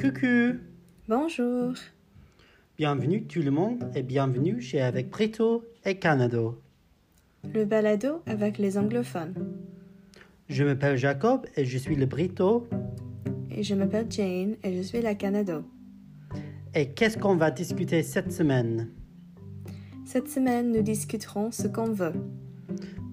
Coucou, 0.00 0.58
Bonjour. 1.08 1.72
bienvenue 2.76 3.26
tout 3.26 3.40
le 3.42 3.50
monde 3.50 3.84
et 3.94 4.02
bienvenue 4.02 4.60
chez 4.60 4.80
Avec 4.80 5.08
Brito 5.10 5.64
et 5.84 5.98
Canado. 5.98 6.60
Le 7.54 7.64
balado 7.64 8.22
avec 8.26 8.58
les 8.58 8.76
anglophones. 8.76 9.34
Je 10.48 10.64
m'appelle 10.64 10.96
Jacob 10.96 11.46
et 11.56 11.64
je 11.64 11.78
suis 11.78 11.96
le 11.96 12.06
Brito. 12.06 12.68
Et 13.50 13.62
je 13.62 13.74
m'appelle 13.74 14.06
Jane 14.10 14.56
et 14.62 14.76
je 14.76 14.82
suis 14.82 15.00
la 15.00 15.14
Canado. 15.14 15.64
Et 16.74 16.90
qu'est-ce 16.90 17.16
qu'on 17.16 17.36
va 17.36 17.50
discuter 17.50 18.02
cette 18.02 18.32
semaine? 18.32 18.90
Cette 20.04 20.28
semaine, 20.28 20.72
nous 20.72 20.82
discuterons 20.82 21.50
ce 21.50 21.68
qu'on 21.68 21.92
veut. 21.92 22.12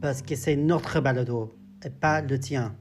Parce 0.02 0.22
que 0.22 0.36
c'est 0.36 0.58
notre 0.58 1.00
balado 1.00 1.54
et 1.86 1.90
pas 1.90 2.22
le 2.22 2.38
tien. 2.40 2.76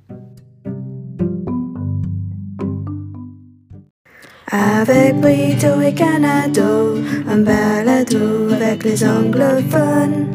Avec 4.55 5.17
Brito 5.17 5.81
et 5.81 5.95
Canado, 5.95 6.97
un 7.27 7.43
balado 7.43 8.53
avec 8.53 8.85
les 8.85 9.03
anglophones. 9.03 10.29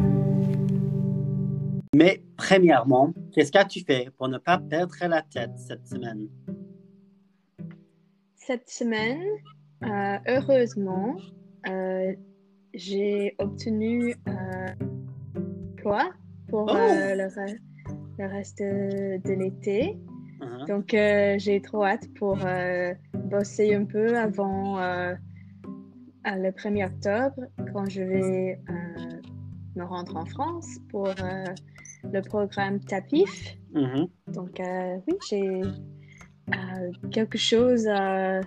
Mais 1.94 2.20
premièrement, 2.36 3.12
qu'est-ce 3.32 3.52
que 3.52 3.64
tu 3.68 3.84
fais 3.84 4.08
pour 4.18 4.28
ne 4.28 4.38
pas 4.38 4.58
perdre 4.58 4.94
la 5.08 5.22
tête 5.22 5.52
cette 5.56 5.86
semaine? 5.86 6.26
Cette 8.34 8.68
semaine, 8.68 9.22
euh, 9.84 10.18
heureusement, 10.26 11.14
euh, 11.68 12.12
j'ai 12.74 13.36
obtenu 13.38 14.16
un 14.26 14.74
emploi 15.36 16.10
pour 16.48 16.68
Oh! 16.72 16.76
euh, 16.76 17.14
le, 17.14 17.24
re- 17.24 17.58
le 18.18 18.26
reste 18.26 18.58
de, 18.58 19.22
de 19.22 19.32
l'été. 19.32 19.96
Hein? 20.40 20.64
Donc, 20.66 20.92
euh, 20.92 21.36
j'ai 21.38 21.60
trop 21.60 21.84
hâte 21.84 22.12
pour 22.14 22.38
euh, 22.44 22.92
bosser 23.28 23.74
un 23.74 23.84
peu 23.84 24.16
avant 24.18 24.78
euh, 24.80 25.14
le 26.24 26.50
1er 26.50 26.86
octobre, 26.86 27.46
quand 27.72 27.88
je 27.88 28.02
vais 28.02 28.60
euh, 28.68 29.20
me 29.76 29.84
rendre 29.84 30.16
en 30.16 30.24
France 30.24 30.78
pour 30.90 31.06
euh, 31.08 31.44
le 32.12 32.20
programme 32.22 32.80
TAPIF. 32.80 33.56
Mhm. 33.72 34.08
Donc, 34.28 34.60
euh, 34.60 34.96
oui, 35.06 35.14
j'ai 35.28 35.62
euh, 35.62 36.90
quelque 37.10 37.38
chose 37.38 37.86
à, 37.86 38.40
à- 38.40 38.42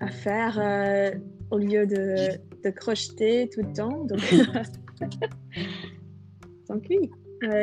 à 0.00 0.08
faire 0.10 0.58
euh, 0.60 1.10
au 1.50 1.58
lieu 1.58 1.86
de, 1.86 2.38
de 2.64 2.70
crocheter 2.70 3.48
tout 3.52 3.62
le 3.62 3.72
temps. 3.72 4.04
Donc, 4.04 4.20
donc 6.68 6.84
oui. 6.90 7.10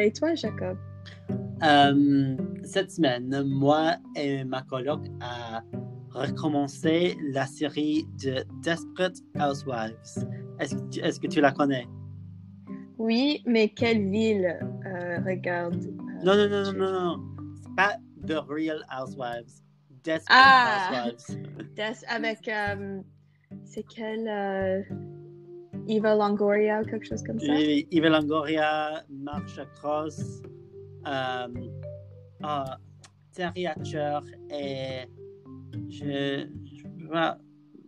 Et 0.02 0.12
toi, 0.12 0.34
Jacob? 0.36 0.78
Euh, 1.66 2.36
cette 2.64 2.92
semaine, 2.92 3.44
moi 3.46 3.96
et 4.16 4.44
ma 4.44 4.62
coloc 4.62 5.02
a 5.22 5.62
recommencé 6.12 7.18
la 7.32 7.46
série 7.46 8.06
de 8.24 8.44
Desperate 8.64 9.18
Housewives. 9.40 9.98
Est-ce 10.60 10.76
que, 10.76 10.90
tu- 10.90 11.00
est-ce 11.02 11.20
que 11.20 11.28
tu 11.28 11.42
la 11.42 11.52
connais? 11.52 11.88
Oui, 12.98 13.42
mais 13.46 13.70
quelle 13.70 14.10
ville? 14.10 14.58
Euh, 14.86 15.20
regarde? 15.26 15.76
euh, 15.76 16.24
Non, 16.24 16.36
non, 16.38 16.50
non, 16.50 16.72
non, 16.72 16.92
non, 16.92 17.02
non. 17.18 17.24
C'est 17.62 17.76
pas 17.76 17.98
The 18.26 18.40
Real 18.48 18.86
Housewives. 18.92 19.62
Desperate 20.04 20.30
Ah! 20.30 21.08
Housewives. 21.08 21.44
Des- 21.76 22.06
avec, 22.08 22.48
euh, 22.48 23.02
c'est 23.66 23.84
quelle... 23.84 24.86
Eva 25.88 26.16
Longoria 26.16 26.82
ou 26.82 26.86
quelque 26.86 27.06
chose 27.06 27.22
comme 27.24 27.40
ça? 27.40 27.46
Et 27.60 27.88
Eva 27.92 28.10
Longoria, 28.10 29.04
Marsha 29.10 29.66
Cross, 29.76 30.42
Terry 33.34 33.68
Hatcher 33.68 34.20
et 34.50 35.08
je, 35.90 36.48
ah, 37.14 37.38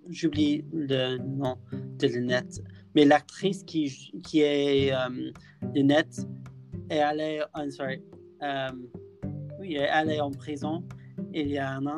j'oublie 0.10 0.66
le 0.74 1.18
nom 1.18 1.58
de 1.72 2.08
Lynette. 2.08 2.62
Mais 2.96 3.06
l'actrice 3.06 3.64
qui, 3.64 4.12
qui 4.24 4.42
est 4.42 4.94
euh, 4.94 5.32
Lynette 5.74 6.26
est 6.90 7.00
allée, 7.00 7.42
I'm 7.56 7.72
sorry, 7.72 8.02
euh, 8.44 8.70
oui, 9.60 9.76
elle 9.76 9.84
est 9.84 9.90
allée 9.90 10.20
en 10.20 10.32
prison 10.32 10.84
il 11.34 11.48
y 11.50 11.58
a 11.58 11.72
un 11.72 11.86
an 11.86 11.98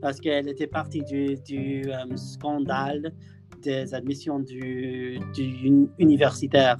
parce 0.00 0.20
qu'elle 0.20 0.48
était 0.48 0.66
partie 0.66 1.02
du, 1.02 1.36
du 1.46 1.84
euh, 1.86 2.16
scandale 2.16 3.12
des 3.60 3.94
admissions 3.94 4.40
du, 4.40 5.20
du 5.34 5.42
uni- 5.64 5.90
universitaire. 5.98 6.76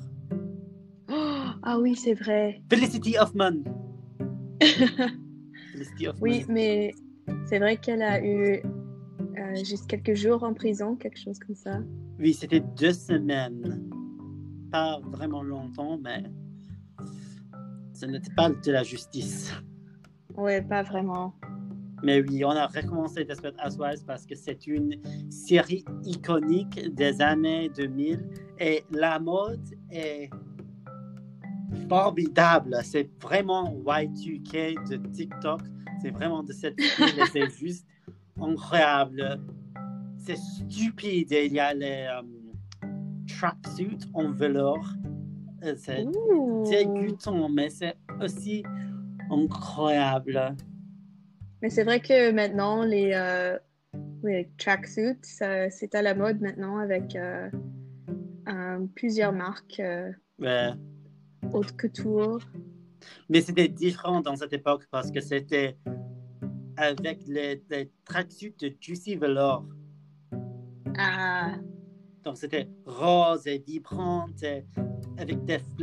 Oh, 1.63 1.69
ah 1.69 1.79
oui, 1.79 1.95
c'est 1.95 2.15
vrai. 2.15 2.61
Felicity 2.69 3.17
Hoffman. 3.17 3.63
Felicity 5.73 6.09
Hoffman. 6.09 6.21
Oui, 6.21 6.45
mais 6.49 6.93
c'est 7.47 7.61
vrai 7.61 7.77
qu'elle 7.77 8.03
a 8.03 8.21
eu 8.21 8.61
euh, 9.39 9.55
juste 9.65 9.87
quelques 9.87 10.15
jours 10.15 10.43
en 10.43 10.55
prison, 10.55 10.97
quelque 10.97 11.21
chose 11.21 11.39
comme 11.39 11.55
ça. 11.55 11.79
Oui, 12.19 12.35
c'était 12.35 12.65
deux 12.77 12.93
semaines. 12.93 13.89
Pas 14.73 14.99
vraiment 15.05 15.45
longtemps, 15.45 15.99
mais 15.99 16.25
ce 17.95 18.07
n'était 18.07 18.35
pas 18.35 18.51
de 18.51 18.73
la 18.73 18.83
justice. 18.83 19.55
Ouais, 20.37 20.63
pas 20.63 20.83
vraiment. 20.83 21.33
Mais 22.03 22.23
oui, 22.23 22.45
on 22.45 22.51
a 22.51 22.67
recommencé 22.67 23.25
Desperate 23.25 23.55
Housewives 23.65 24.05
parce 24.05 24.27
que 24.27 24.35
c'est 24.35 24.67
une 24.67 25.01
série 25.31 25.85
iconique 26.05 26.93
des 26.93 27.23
années 27.23 27.71
2000 27.77 28.27
et 28.59 28.83
la 28.91 29.21
mode 29.21 29.63
est 29.91 30.29
formidable. 31.89 32.77
C'est 32.83 33.11
vraiment 33.21 33.73
Y2K 33.85 34.89
de 34.89 34.97
TikTok. 35.09 35.61
C'est 36.01 36.11
vraiment 36.11 36.43
de 36.43 36.53
cette 36.53 36.79
et 36.81 37.27
c'est 37.33 37.51
juste 37.51 37.87
incroyable. 38.41 39.41
C'est 40.19 40.37
stupide. 40.37 41.31
Il 41.31 41.53
y 41.53 41.61
a 41.61 41.75
les 41.75 42.09
euh, 42.11 42.23
tracksuits 43.27 43.99
en 44.15 44.31
velours. 44.33 44.87
Euh, 45.65 45.75
C'est 45.77 46.05
dégoûtant, 46.71 47.49
mais 47.49 47.71
c'est 47.71 47.97
aussi 48.21 48.65
incroyable. 49.31 50.57
Mais 51.61 51.71
c'est 51.71 51.85
vrai 51.85 52.01
que 52.01 52.33
maintenant, 52.33 52.83
les, 52.83 53.13
euh, 53.15 53.57
les 54.25 54.51
tracksuits, 54.59 55.19
c'est 55.23 55.95
à 55.95 56.03
la 56.03 56.15
mode 56.15 56.41
maintenant 56.41 56.79
avec 56.79 57.15
euh, 57.15 57.49
euh, 58.49 58.87
plusieurs 58.95 59.33
marques, 59.33 59.81
Ouais. 60.39 60.71
Haute 61.53 61.77
couture. 61.79 62.39
Mais 63.29 63.41
c'était 63.41 63.69
différent 63.69 64.21
dans 64.21 64.37
cette 64.37 64.53
époque 64.53 64.87
parce 64.91 65.11
que 65.11 65.21
c'était 65.21 65.77
avec 66.77 67.27
les, 67.27 67.63
les 67.71 67.91
tracksuits 68.05 68.55
de 68.61 68.73
Juicy 68.81 69.17
Velour. 69.17 69.65
Ah, 70.99 71.55
Donc 72.25 72.37
c'était 72.37 72.69
rose 72.87 73.47
et 73.47 73.59
vibrante 73.59 74.43
et 74.43 74.65
avec 75.19 75.45
des 75.45 75.59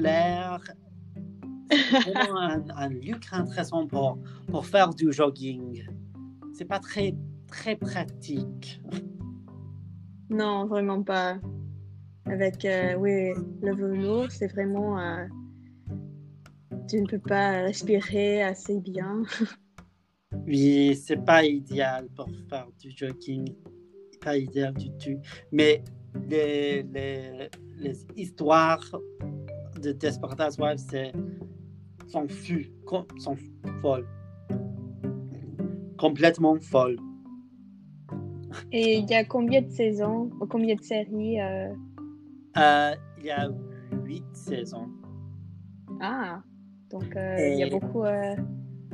vraiment 1.69 2.39
un, 2.39 2.63
un 2.75 2.89
look 2.89 3.27
intéressant 3.31 3.85
pour, 3.87 4.17
pour 4.47 4.65
faire 4.65 4.93
du 4.93 5.11
jogging. 5.11 5.85
C'est 6.53 6.65
pas 6.65 6.79
très, 6.79 7.15
très 7.47 7.75
pratique. 7.75 8.81
non, 10.29 10.65
vraiment 10.65 11.03
pas. 11.03 11.37
Avec, 12.25 12.65
euh, 12.65 12.95
oui, 12.95 13.31
le 13.61 13.75
velours, 13.75 14.31
c'est 14.31 14.47
vraiment... 14.47 14.99
euh, 14.99 15.25
tu 16.89 17.01
ne 17.01 17.07
peux 17.07 17.19
pas 17.19 17.63
respirer 17.63 18.41
assez 18.43 18.79
bien. 18.79 19.23
Oui, 20.45 20.95
c'est 20.95 21.23
pas 21.25 21.43
idéal 21.43 22.07
pour 22.15 22.27
faire 22.49 22.67
du 22.79 22.91
jogging. 22.95 23.47
Pas 24.21 24.37
idéal 24.37 24.73
du 24.75 24.89
tout. 24.97 25.19
Mais 25.51 25.83
les, 26.29 26.83
les, 26.83 27.49
les 27.77 28.05
histoires 28.15 28.83
de 29.81 29.91
Desperate 29.91 30.39
Housewives 30.39 30.77
c'est- 30.77 31.13
sont 32.07 32.27
fous, 32.27 32.61
sont 33.17 33.35
folles. 33.81 34.07
Complètement 35.97 36.59
folles. 36.59 36.97
Et 38.71 38.99
il 38.99 39.09
y 39.09 39.15
a 39.15 39.25
combien 39.25 39.61
de 39.63 39.69
saisons, 39.71 40.29
ou 40.39 40.45
combien 40.45 40.75
de 40.75 40.81
séries 40.83 41.41
euh, 41.41 41.73
Euh, 42.57 42.95
il 43.19 43.25
y 43.25 43.31
a 43.31 43.49
huit 44.03 44.23
saisons. 44.33 44.89
Ah, 46.01 46.41
donc 46.89 47.15
euh, 47.15 47.37
il 47.39 47.59
y 47.59 47.63
a 47.63 47.69
beaucoup 47.69 48.03
à 48.03 48.35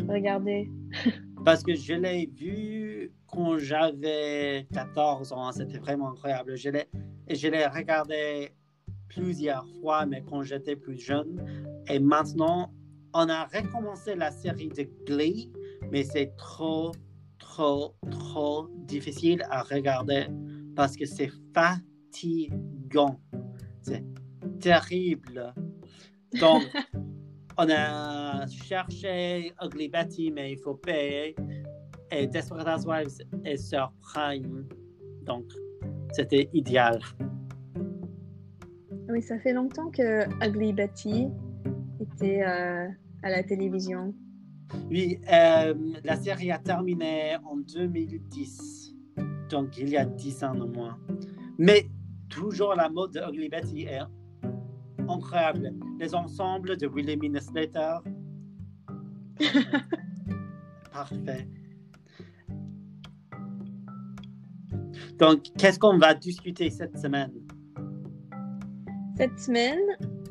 regarder. 0.08 0.70
Parce 1.46 1.64
que 1.64 1.76
je 1.76 1.94
l'ai 1.94 2.26
vu 2.26 3.14
quand 3.28 3.58
j'avais 3.58 4.68
14 4.74 5.32
ans. 5.32 5.52
C'était 5.52 5.78
vraiment 5.78 6.10
incroyable. 6.10 6.56
Je 6.56 6.70
l'ai, 6.70 6.86
je 7.30 7.48
l'ai 7.48 7.66
regardé 7.68 8.52
plusieurs 9.08 9.66
fois, 9.80 10.06
mais 10.06 10.24
quand 10.24 10.42
j'étais 10.42 10.76
plus 10.76 10.98
jeune. 10.98 11.46
Et 11.88 12.00
maintenant, 12.00 12.74
on 13.14 13.30
a 13.30 13.46
recommencé 13.46 14.16
la 14.16 14.32
série 14.32 14.70
de 14.70 14.90
Glee, 15.06 15.52
mais 15.92 16.04
c'est 16.04 16.36
trop, 16.36 16.92
trop, 17.38 17.96
trop 18.10 18.68
difficile 18.88 19.44
à 19.50 19.62
regarder 19.62 20.26
parce 20.76 20.98
que 20.98 21.06
c'est 21.06 21.32
fatigant. 21.54 23.20
C'est 23.82 24.04
terrible. 24.60 25.54
Donc, 26.40 26.64
on 27.58 27.70
a 27.70 28.46
cherché 28.48 29.54
Ugly 29.62 29.90
Betty, 29.90 30.32
mais 30.32 30.54
il 30.54 30.58
faut 30.58 30.76
payer. 30.76 31.36
et 32.12 32.28
Desperate 32.28 32.68
Housewives 32.68 33.18
est 33.44 33.58
sur 33.58 33.92
Prime. 34.02 34.68
Donc, 35.24 35.46
c'était 36.14 36.50
idéal. 36.54 37.00
Oui, 39.10 39.22
ça 39.22 39.40
fait 39.40 39.54
longtemps 39.54 39.90
que 39.90 40.26
Ugly 40.46 40.74
Betty 40.74 41.28
était 42.00 42.44
euh, 42.44 42.88
à 43.24 43.30
la 43.30 43.44
télévision. 43.44 44.14
Oui, 44.90 45.20
euh, 45.32 45.74
la 46.04 46.16
série 46.16 46.52
a 46.52 46.58
terminé 46.58 47.38
en 47.46 47.58
2010. 47.58 48.94
Donc, 49.50 49.78
il 49.78 49.90
y 49.90 49.98
a 49.98 50.06
10 50.06 50.44
ans 50.44 50.60
au 50.60 50.68
moins. 50.68 50.98
Mais 51.58 51.88
toujours 52.30 52.76
la 52.76 52.90
mode 52.90 53.14
de 53.14 53.20
Ugly 53.20 53.50
Betty 53.50 53.84
est 53.84 54.02
incroyable. 55.10 55.74
Les 56.00 56.14
ensembles 56.14 56.78
de 56.78 56.88
William 56.88 57.40
Slater. 57.40 57.98
Parfait. 60.92 61.48
Donc, 65.18 65.44
qu'est-ce 65.58 65.80
qu'on 65.80 65.98
va 65.98 66.14
discuter 66.14 66.70
cette 66.70 66.98
semaine? 66.98 67.32
Cette 69.18 69.40
semaine, 69.40 69.80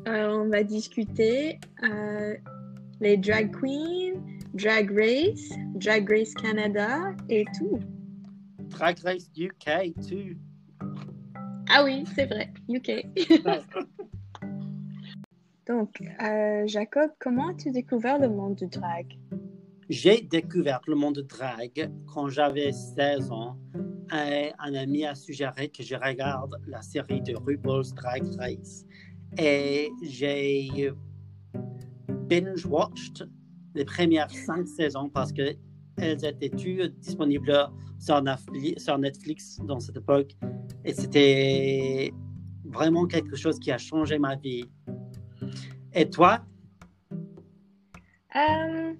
euh, 0.07 0.29
on 0.29 0.49
va 0.49 0.63
discuter 0.63 1.59
euh, 1.83 2.35
les 3.01 3.17
drag 3.17 3.51
queens, 3.51 4.21
drag 4.53 4.91
race, 4.91 5.49
drag 5.75 6.07
race 6.09 6.33
Canada 6.35 7.15
et 7.29 7.45
tout. 7.57 7.79
Drag 8.69 8.99
Race 9.03 9.29
UK, 9.37 9.93
too. 10.07 10.35
Ah 11.69 11.83
oui, 11.83 12.03
c'est 12.13 12.25
vrai, 12.25 12.51
UK. 12.69 13.05
Donc, 15.75 16.01
euh, 16.21 16.65
Jacob, 16.67 17.11
comment 17.19 17.49
as-tu 17.49 17.69
découvert 17.69 18.17
le 18.17 18.29
monde 18.29 18.55
du 18.55 18.67
drag? 18.67 19.19
J'ai 19.89 20.21
découvert 20.21 20.79
le 20.87 20.95
monde 20.95 21.15
de 21.15 21.21
drag 21.21 21.91
quand 22.07 22.29
j'avais 22.29 22.71
16 22.71 23.29
ans. 23.29 23.57
Et 24.13 24.53
un 24.57 24.73
ami 24.73 25.05
a 25.05 25.15
suggéré 25.15 25.67
que 25.67 25.83
je 25.83 25.95
regarde 25.95 26.55
la 26.65 26.81
série 26.81 27.21
de 27.21 27.35
RuPaul's 27.35 27.93
Drag 27.93 28.23
Race. 28.37 28.85
Et 29.37 29.89
j'ai 30.01 30.93
binge-watched 32.29 33.27
les 33.73 33.83
premières 33.83 34.31
cinq 34.31 34.67
saisons 34.67 35.09
parce 35.09 35.33
que 35.33 35.57
elles 35.97 36.23
étaient 36.23 36.51
toutes 36.51 36.99
disponibles 36.99 37.67
sur 37.99 38.21
Netflix 38.21 39.59
dans 39.65 39.81
cette 39.81 39.97
époque. 39.97 40.37
Et 40.85 40.93
c'était 40.93 42.13
vraiment 42.63 43.07
quelque 43.07 43.35
chose 43.35 43.59
qui 43.59 43.71
a 43.71 43.77
changé 43.77 44.17
ma 44.19 44.37
vie. 44.37 44.69
Et 45.93 46.09
toi? 46.09 46.39
Euh, 48.35 48.93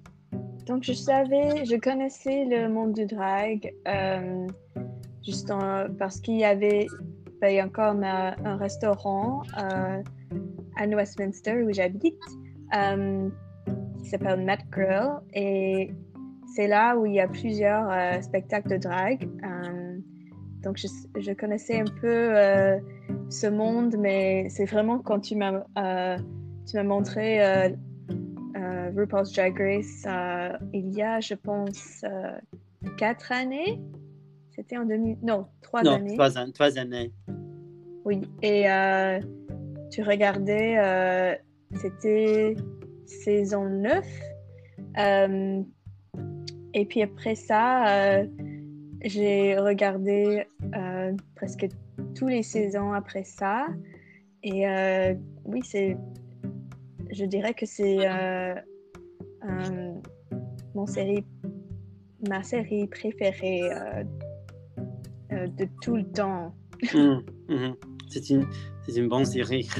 donc, 0.66 0.82
je 0.82 0.92
savais, 0.92 1.64
je 1.64 1.76
connaissais 1.76 2.44
le 2.46 2.68
monde 2.68 2.94
du 2.94 3.06
drag, 3.06 3.72
euh, 3.86 4.46
juste 5.24 5.52
parce 5.98 6.20
qu'il 6.20 6.38
y 6.38 6.44
avait, 6.44 6.86
encore 7.62 7.94
ma- 7.94 8.34
un 8.44 8.56
restaurant 8.56 9.42
euh, 9.58 10.02
à 10.76 10.86
Westminster 10.86 11.62
où 11.62 11.72
j'habite, 11.72 12.14
euh, 12.74 13.28
qui 14.02 14.08
s'appelle 14.08 14.42
Met 14.44 14.58
Grill, 14.70 15.20
et 15.34 15.92
c'est 16.54 16.66
là 16.66 16.96
où 16.96 17.04
il 17.06 17.14
y 17.14 17.20
a 17.20 17.28
plusieurs 17.28 17.90
euh, 17.90 18.20
spectacles 18.22 18.70
de 18.70 18.76
drag. 18.78 19.28
Donc, 20.66 20.78
je, 20.78 20.88
je 21.20 21.30
connaissais 21.30 21.78
un 21.78 21.84
peu 22.00 22.36
euh, 22.36 22.76
ce 23.30 23.46
monde, 23.46 23.94
mais 23.96 24.48
c'est 24.50 24.64
vraiment 24.64 24.98
quand 24.98 25.20
tu 25.20 25.36
m'as 25.36 25.62
euh, 25.78 26.18
tu 26.68 26.76
m'as 26.76 26.82
montré 26.82 27.40
euh, 27.40 27.68
RuPaul's 28.96 29.32
Drag 29.32 29.56
Race 29.56 30.04
il 30.72 30.92
y 30.92 31.02
a, 31.02 31.20
je 31.20 31.34
pense, 31.34 32.04
quatre 32.98 33.30
années. 33.30 33.78
C'était 34.50 34.76
en 34.76 34.86
2000... 34.86 35.18
Non, 35.22 35.46
trois 35.62 35.84
non, 35.84 35.92
années. 35.92 36.14
trois, 36.14 36.36
an- 36.36 36.50
trois 36.50 36.76
années. 36.78 37.12
Oui. 38.04 38.22
Et 38.42 38.64
tu 39.92 40.02
regardais, 40.02 41.38
c'était 41.80 42.56
saison 43.04 43.68
9. 43.68 44.04
Euh, 44.98 45.62
et 46.74 46.84
puis 46.86 47.02
après 47.02 47.36
ça, 47.36 48.24
j'ai 49.02 49.56
regardé 49.58 50.46
euh, 50.74 51.12
presque 51.34 51.68
tous 52.14 52.28
les 52.28 52.42
saisons 52.42 52.92
après 52.92 53.24
ça. 53.24 53.66
Et 54.42 54.66
euh, 54.68 55.14
oui, 55.44 55.60
c'est. 55.64 55.96
Je 57.10 57.24
dirais 57.24 57.54
que 57.54 57.66
c'est 57.66 57.98
euh, 58.00 58.54
mon 60.74 60.86
série, 60.86 61.24
ma 62.28 62.42
série 62.42 62.86
préférée 62.88 63.62
de 65.30 65.68
tout 65.82 65.96
le 65.96 66.04
temps. 66.04 66.54
C'est 68.08 68.30
une, 68.30 68.46
c'est 68.86 68.96
une 68.96 69.08
bonne 69.08 69.24
série. 69.24 69.68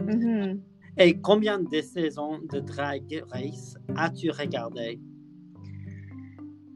Mhm. 0.00 0.60
Et 0.98 1.18
combien 1.18 1.58
de 1.58 1.80
saisons 1.80 2.38
de 2.52 2.60
Drag 2.60 3.24
Race 3.30 3.76
as-tu 3.96 4.30
regardé? 4.30 5.00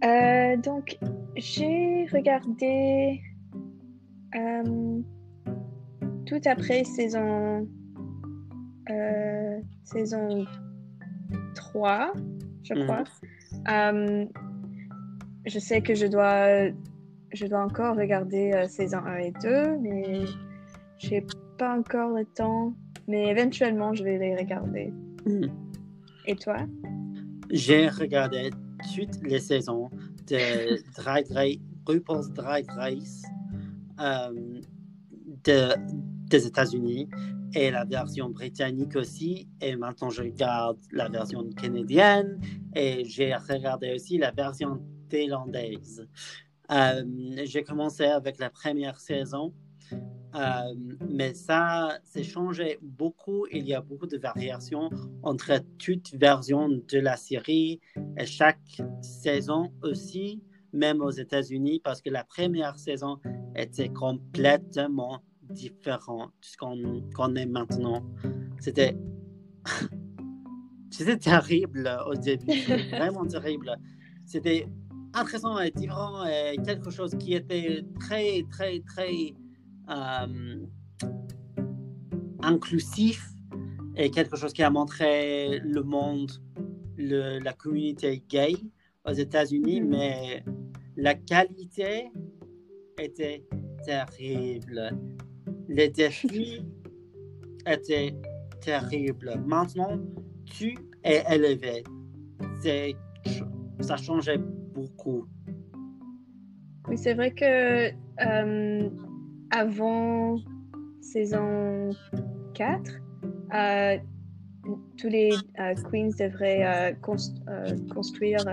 Euh, 0.04 0.56
donc, 0.56 0.98
j'ai 1.36 2.06
regardé 2.12 3.20
euh, 4.36 5.00
tout 6.26 6.40
après 6.46 6.84
saison, 6.84 7.66
euh, 8.90 9.60
saison 9.84 10.44
3, 11.54 12.12
je 12.62 12.74
Mhm. 12.74 12.84
crois. 12.84 13.04
Je 15.46 15.58
sais 15.58 15.80
que 15.80 15.94
je 15.94 16.06
dois, 16.06 16.68
je 17.32 17.46
dois 17.46 17.64
encore 17.64 17.96
regarder 17.96 18.66
saison 18.68 18.98
1 18.98 19.16
et 19.16 19.32
2, 19.42 19.78
mais 19.78 20.20
j'ai 20.98 21.26
pas 21.58 21.76
encore 21.76 22.10
le 22.10 22.24
temps. 22.24 22.74
Mais 23.06 23.28
éventuellement, 23.30 23.94
je 23.94 24.04
vais 24.04 24.18
les 24.18 24.36
regarder. 24.36 24.92
Mhm. 25.26 25.50
Et 26.26 26.36
toi? 26.36 26.58
J'ai 27.50 27.88
regardé 27.88 28.50
toutes 28.94 29.22
les 29.22 29.40
saisons 29.40 29.90
de 30.26 30.82
Drag 30.96 31.26
Race, 31.30 31.56
RuPaul's 31.86 32.30
Drag 32.32 32.66
Race 32.70 33.22
euh, 34.00 34.60
de, 35.44 35.74
des 36.28 36.46
États-Unis 36.46 37.08
et 37.54 37.70
la 37.70 37.84
version 37.84 38.30
britannique 38.30 38.96
aussi. 38.96 39.48
Et 39.60 39.76
maintenant, 39.76 40.10
je 40.10 40.22
regarde 40.22 40.78
la 40.92 41.08
version 41.08 41.48
canadienne 41.50 42.40
et 42.74 43.04
j'ai 43.04 43.34
regardé 43.34 43.94
aussi 43.94 44.18
la 44.18 44.30
version 44.30 44.82
thaïlandaise. 45.08 46.06
Euh, 46.70 47.02
j'ai 47.44 47.62
commencé 47.62 48.04
avec 48.04 48.38
la 48.38 48.50
première 48.50 49.00
saison. 49.00 49.54
Euh, 50.34 50.74
mais 51.08 51.34
ça 51.34 51.98
s'est 52.04 52.22
changé 52.22 52.78
beaucoup. 52.82 53.46
Il 53.50 53.66
y 53.66 53.74
a 53.74 53.80
beaucoup 53.80 54.06
de 54.06 54.18
variations 54.18 54.90
entre 55.22 55.60
toutes 55.78 56.14
versions 56.14 56.68
de 56.68 56.98
la 56.98 57.16
série 57.16 57.80
et 58.16 58.26
chaque 58.26 58.82
saison 59.00 59.72
aussi, 59.82 60.42
même 60.72 61.00
aux 61.00 61.10
États-Unis, 61.10 61.80
parce 61.82 62.02
que 62.02 62.10
la 62.10 62.24
première 62.24 62.78
saison 62.78 63.18
était 63.56 63.88
complètement 63.88 65.22
différente 65.50 66.30
de 66.40 66.46
ce 66.46 66.56
qu'on 66.56 67.02
qu'on 67.14 67.34
est 67.34 67.46
maintenant. 67.46 68.04
C'était. 68.60 68.96
C'était 70.90 71.18
terrible 71.18 71.88
au 72.06 72.14
début, 72.14 72.60
vraiment 72.90 73.24
terrible. 73.26 73.76
C'était 74.26 74.66
intéressant 75.14 75.58
et 75.58 75.70
différent 75.70 76.24
et 76.24 76.56
quelque 76.64 76.90
chose 76.90 77.14
qui 77.18 77.34
était 77.34 77.84
très, 78.00 78.42
très, 78.50 78.80
très 78.80 79.34
inclusif 82.42 83.24
et 83.96 84.10
quelque 84.10 84.36
chose 84.36 84.52
qui 84.52 84.62
a 84.62 84.70
montré 84.70 85.58
le 85.60 85.82
monde, 85.82 86.30
le- 86.96 87.38
la 87.40 87.52
communauté 87.52 88.22
gay 88.28 88.54
aux 89.06 89.12
États-Unis, 89.12 89.80
Mhm. 89.80 89.88
mais 89.88 90.44
la 90.96 91.14
qualité 91.14 92.10
était 93.00 93.44
terrible. 93.84 94.90
Les 95.68 95.88
défis 95.88 96.62
étaient 97.66 98.14
terribles. 98.60 99.34
Maintenant, 99.46 99.98
tu 100.44 100.74
es 101.04 101.22
élevé. 101.32 101.82
C'est, 102.60 102.94
ça 103.80 103.96
changeait 103.96 104.38
beaucoup. 104.38 105.26
Oui, 106.88 106.96
c'est 106.96 107.14
vrai 107.14 107.32
que 107.32 107.90
euh, 108.26 108.90
avant 109.50 110.38
saison 111.00 111.90
4, 112.54 112.92
euh, 113.54 113.98
tous 114.98 115.08
les 115.08 115.30
euh, 115.58 115.74
queens 115.90 116.10
devraient 116.18 116.92
euh, 116.92 116.94
cons- 117.00 117.34
construire 117.94 118.44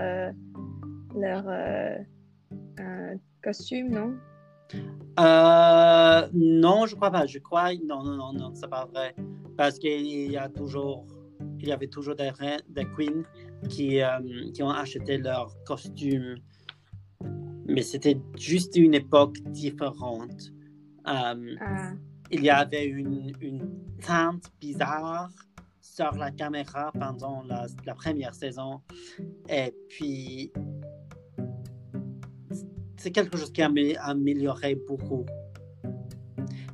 leur 1.14 1.44
costume, 3.42 3.90
non? 3.90 4.14
Non, 6.34 6.86
je 6.86 6.94
crois 6.94 7.10
pas. 7.10 7.26
Je 7.26 7.38
crois, 7.38 7.74
non, 7.74 8.02
non, 8.02 8.16
non, 8.16 8.32
non, 8.32 8.54
c'est 8.54 8.68
pas 8.68 8.86
vrai. 8.86 9.14
Parce 9.56 9.78
qu'il 9.78 10.30
y 10.30 10.36
a 10.36 10.48
toujours, 10.48 11.06
il 11.60 11.68
y 11.68 11.72
avait 11.72 11.86
toujours 11.88 12.14
des, 12.14 12.30
des 12.68 12.86
queens 12.96 13.22
qui, 13.68 14.00
qui 14.52 14.62
ont 14.62 14.70
acheté 14.70 15.18
leur 15.18 15.52
costume 15.64 16.36
mais 17.68 17.82
c'était 17.82 18.16
juste 18.36 18.76
une 18.76 18.94
époque 18.94 19.38
différente. 19.50 20.52
Euh, 21.08 21.54
Ah, 21.60 21.92
il 22.30 22.42
y 22.42 22.50
avait 22.50 22.84
une, 22.86 23.32
une 23.40 23.68
teinte 24.00 24.50
bizarre 24.60 25.28
sur 25.80 26.10
la 26.12 26.30
caméra 26.32 26.90
pendant 26.98 27.42
la, 27.44 27.66
la 27.84 27.94
première 27.94 28.34
saison. 28.34 28.80
Et 29.48 29.72
puis, 29.88 30.52
c'est 32.96 33.10
quelque 33.12 33.36
chose 33.36 33.52
qui 33.52 33.62
a 33.62 33.68
amé- 33.68 33.96
amélioré 34.00 34.74
beaucoup. 34.88 35.24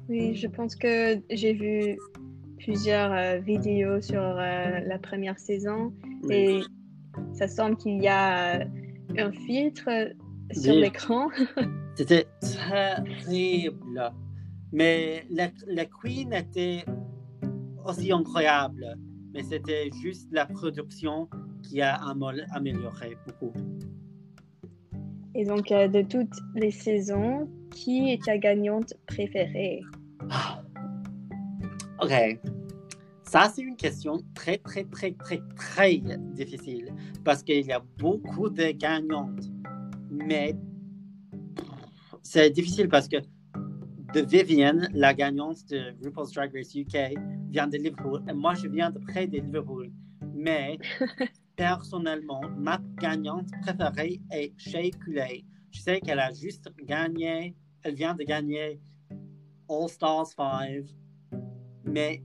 oui, 0.08 0.34
je 0.34 0.46
pense 0.46 0.74
que 0.76 1.20
j'ai 1.30 1.52
vu 1.52 1.98
plusieurs 2.58 3.12
euh, 3.12 3.38
vidéos 3.38 4.00
sur 4.00 4.22
euh, 4.22 4.80
la 4.80 4.98
première 4.98 5.38
saison 5.38 5.92
et 6.30 6.60
ça 7.34 7.48
semble 7.48 7.76
qu'il 7.76 8.02
y 8.02 8.08
a 8.08 8.60
euh, 8.60 8.64
un 9.18 9.32
filtre 9.32 9.90
sur 10.52 10.72
Oui. 10.74 10.80
l'écran. 10.80 11.28
C'était 11.94 12.26
terrible. 12.40 14.12
Mais 14.72 15.26
la, 15.30 15.50
la 15.66 15.84
Queen 15.86 16.32
était 16.32 16.84
aussi 17.84 18.12
incroyable. 18.12 18.96
Mais 19.34 19.42
c'était 19.42 19.90
juste 20.02 20.28
la 20.30 20.46
production 20.46 21.28
qui 21.62 21.80
a 21.80 21.96
amélioré 22.52 23.16
beaucoup. 23.26 23.52
Et 25.34 25.44
donc, 25.46 25.72
euh, 25.72 25.88
de 25.88 26.02
toutes 26.02 26.36
les 26.54 26.70
saisons, 26.70 27.48
qui 27.70 28.12
est 28.12 28.22
ta 28.22 28.36
gagnante 28.36 28.94
préférée? 29.06 29.82
OK. 32.02 32.38
Ça, 33.22 33.50
c'est 33.54 33.62
une 33.62 33.76
question 33.76 34.20
très, 34.34 34.58
très, 34.58 34.84
très, 34.84 35.12
très, 35.12 35.40
très 35.56 36.02
difficile 36.34 36.92
parce 37.24 37.42
qu'il 37.42 37.64
y 37.64 37.72
a 37.72 37.82
beaucoup 37.98 38.50
de 38.50 38.72
gagnantes. 38.72 39.50
Mais 40.10 40.54
c'est 42.22 42.50
difficile 42.50 42.88
parce 42.88 43.08
que 43.08 43.16
de 44.14 44.20
Vivienne, 44.20 44.88
la 44.92 45.14
gagnante 45.14 45.68
de 45.70 45.94
RuPaul's 46.04 46.32
Drag 46.32 46.52
Race 46.54 46.74
UK, 46.74 47.14
vient 47.48 47.66
de 47.66 47.78
Liverpool. 47.78 48.22
Et 48.28 48.32
moi, 48.32 48.54
je 48.54 48.68
viens 48.68 48.90
de 48.90 48.98
près 48.98 49.26
de 49.26 49.38
Liverpool. 49.38 49.90
Mais 50.34 50.78
personnellement, 51.56 52.42
ma 52.56 52.78
gagnante 52.96 53.48
préférée 53.62 54.20
est 54.30 54.52
Shea 54.58 54.90
Coulee. 55.02 55.46
Je 55.70 55.80
sais 55.80 56.00
qu'elle 56.00 56.18
a 56.18 56.32
juste 56.32 56.68
gagné, 56.84 57.56
elle 57.82 57.94
vient 57.94 58.14
de 58.14 58.24
gagner 58.24 58.80
All 59.68 59.88
Stars 59.88 60.26
5, 60.26 60.84
mais 61.84 62.22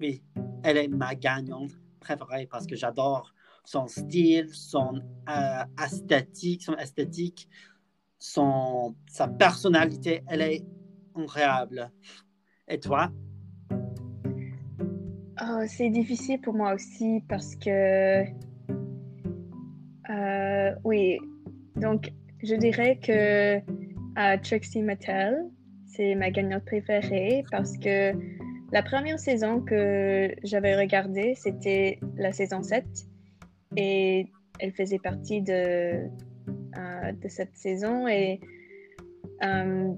oui, 0.00 0.22
elle 0.64 0.78
est 0.78 0.88
ma 0.88 1.14
gagnante 1.14 1.72
préférée 2.00 2.46
parce 2.50 2.66
que 2.66 2.74
j'adore 2.74 3.32
son 3.64 3.86
style, 3.86 4.48
son 4.52 5.00
euh, 5.28 5.64
esthétique, 5.84 6.62
son 6.62 6.74
esthétique, 6.74 7.48
son 8.18 8.94
sa 9.08 9.28
personnalité, 9.28 10.22
elle 10.28 10.42
est 10.42 10.64
incroyable. 11.14 11.90
Et 12.68 12.78
toi? 12.78 13.10
Oh, 15.40 15.62
c'est 15.66 15.90
difficile 15.90 16.40
pour 16.40 16.54
moi 16.54 16.74
aussi 16.74 17.22
parce 17.28 17.56
que 17.56 18.24
euh, 20.10 20.74
oui, 20.84 21.18
donc 21.76 22.12
je 22.42 22.54
dirais 22.54 22.98
que 23.02 23.58
euh, 23.58 24.36
Trixie 24.42 24.82
Mattel, 24.82 25.48
c'est 25.86 26.14
ma 26.14 26.30
gagnante 26.30 26.64
préférée 26.64 27.44
parce 27.50 27.76
que 27.78 28.12
la 28.72 28.82
première 28.82 29.18
saison 29.18 29.60
que 29.60 30.34
j'avais 30.44 30.76
regardée, 30.76 31.34
c'était 31.36 31.98
la 32.16 32.32
saison 32.32 32.62
7 32.62 32.84
et 33.76 34.26
elle 34.58 34.72
faisait 34.72 34.98
partie 34.98 35.42
de, 35.42 36.08
euh, 36.76 37.12
de 37.12 37.28
cette 37.28 37.54
saison 37.56 38.06
et 38.06 38.40
euh, 39.44 39.92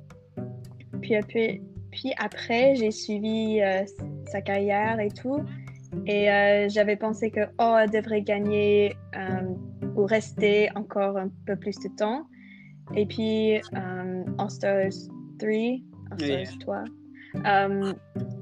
puis, 1.00 1.14
après, 1.16 1.60
puis 1.90 2.12
après, 2.16 2.74
j'ai 2.74 2.90
suivi 2.90 3.60
euh, 3.60 3.84
sa 4.26 4.40
carrière 4.40 4.98
et 5.00 5.10
tout. 5.10 5.40
Et 6.06 6.26
j'avais 6.70 6.96
pensé 6.96 7.30
que, 7.30 7.42
oh, 7.60 7.76
elle 7.80 7.90
devrait 7.90 8.22
gagner 8.22 8.96
ou 9.94 10.06
rester 10.06 10.68
encore 10.74 11.16
un 11.16 11.28
peu 11.46 11.54
plus 11.54 11.78
de 11.78 11.88
temps. 11.96 12.26
Et 12.96 13.06
puis, 13.06 13.60
All 14.38 14.50
Stars 14.50 15.08
3, 15.38 15.48
All 15.48 16.18
Oui. 16.18 16.46
Stars 16.46 16.58
3, 16.58 16.84
euh, 17.46 17.92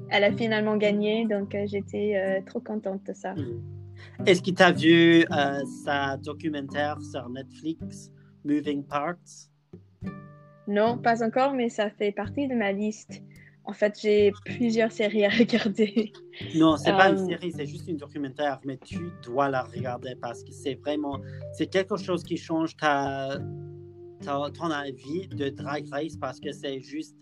elle 0.09 0.23
a 0.23 0.31
finalement 0.31 0.77
gagné. 0.77 1.27
Donc, 1.27 1.55
j'étais 1.65 2.41
trop 2.47 2.59
contente 2.59 3.03
de 3.05 3.13
ça. 3.13 3.35
Mm. 3.35 3.82
Est-ce 4.25 4.41
que 4.41 4.51
tu 4.51 4.63
as 4.63 4.71
vu 4.71 5.25
euh, 5.31 5.65
sa 5.83 6.17
documentaire 6.17 7.01
sur 7.01 7.27
Netflix, 7.29 8.11
Moving 8.45 8.83
Parts? 8.83 9.49
Non, 10.67 10.97
pas 10.97 11.23
encore, 11.23 11.53
mais 11.53 11.69
ça 11.69 11.89
fait 11.89 12.11
partie 12.11 12.47
de 12.47 12.55
ma 12.55 12.71
liste. 12.71 13.21
En 13.65 13.73
fait, 13.73 13.97
j'ai 14.01 14.31
plusieurs 14.45 14.91
séries 14.91 15.25
à 15.25 15.29
regarder. 15.39 16.11
Non, 16.55 16.77
c'est 16.77 16.93
pas 16.93 17.09
une 17.09 17.17
Euh, 17.17 17.25
série, 17.25 17.51
c'est 17.51 17.65
juste 17.65 17.87
une 17.87 17.97
documentaire, 17.97 18.59
mais 18.65 18.77
tu 18.77 18.97
dois 19.23 19.49
la 19.49 19.63
regarder 19.63 20.15
parce 20.21 20.43
que 20.43 20.51
c'est 20.51 20.75
vraiment, 20.75 21.19
c'est 21.53 21.67
quelque 21.67 21.97
chose 21.97 22.23
qui 22.23 22.37
change 22.37 22.75
ta, 22.77 23.37
ta- 24.21 24.49
ton 24.53 24.69
avis 24.71 25.27
de 25.29 25.49
Drag 25.49 25.85
Race 25.91 26.15
parce 26.17 26.39
que 26.39 26.51
c'est 26.51 26.79
juste 26.79 27.15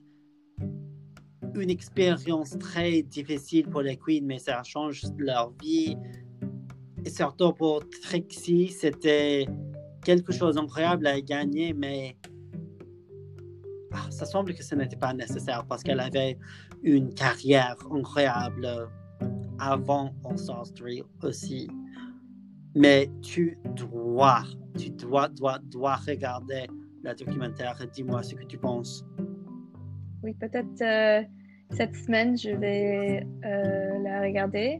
une 1.55 1.69
expérience 1.69 2.57
très 2.59 3.01
difficile 3.01 3.67
pour 3.67 3.81
les 3.81 3.97
queens, 3.97 4.21
mais 4.23 4.39
ça 4.39 4.61
change 4.63 5.03
leur 5.17 5.51
vie. 5.61 5.97
Et 7.05 7.09
surtout 7.09 7.53
pour 7.53 7.83
Trixie, 8.03 8.69
c'était 8.69 9.47
quelque 10.03 10.31
chose 10.31 10.55
d'incroyable 10.55 11.07
à 11.07 11.19
gagner, 11.21 11.73
mais 11.73 12.15
ah, 13.91 14.09
ça 14.09 14.25
semble 14.25 14.53
que 14.53 14.63
ce 14.63 14.75
n'était 14.75 14.95
pas 14.95 15.13
nécessaire 15.13 15.65
parce 15.67 15.83
qu'elle 15.83 15.99
avait 15.99 16.37
une 16.83 17.13
carrière 17.13 17.75
incroyable 17.91 18.67
avant 19.59 20.13
Stars 20.35 20.73
3 20.73 20.89
aussi. 21.23 21.69
Mais 22.75 23.09
tu 23.21 23.57
dois, 23.75 24.43
tu 24.77 24.89
dois, 24.91 25.27
dois, 25.27 25.59
dois 25.59 25.95
regarder 25.95 26.67
le 27.03 27.13
documentaire 27.15 27.77
dis-moi 27.93 28.23
ce 28.23 28.35
que 28.35 28.43
tu 28.45 28.57
penses. 28.57 29.05
Oui, 30.23 30.33
peut-être 30.39 30.81
euh, 30.81 31.23
cette 31.71 31.95
semaine, 31.95 32.37
je 32.37 32.51
vais 32.51 33.25
euh, 33.43 33.99
la 34.03 34.21
regarder. 34.21 34.79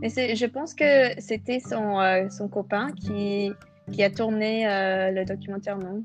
Mais 0.00 0.36
je 0.36 0.46
pense 0.46 0.74
que 0.74 1.20
c'était 1.20 1.60
son, 1.60 1.98
euh, 2.00 2.28
son 2.28 2.48
copain 2.48 2.92
qui, 2.92 3.52
qui 3.92 4.02
a 4.02 4.10
tourné 4.10 4.68
euh, 4.68 5.10
le 5.10 5.24
documentaire, 5.24 5.78
non? 5.78 6.04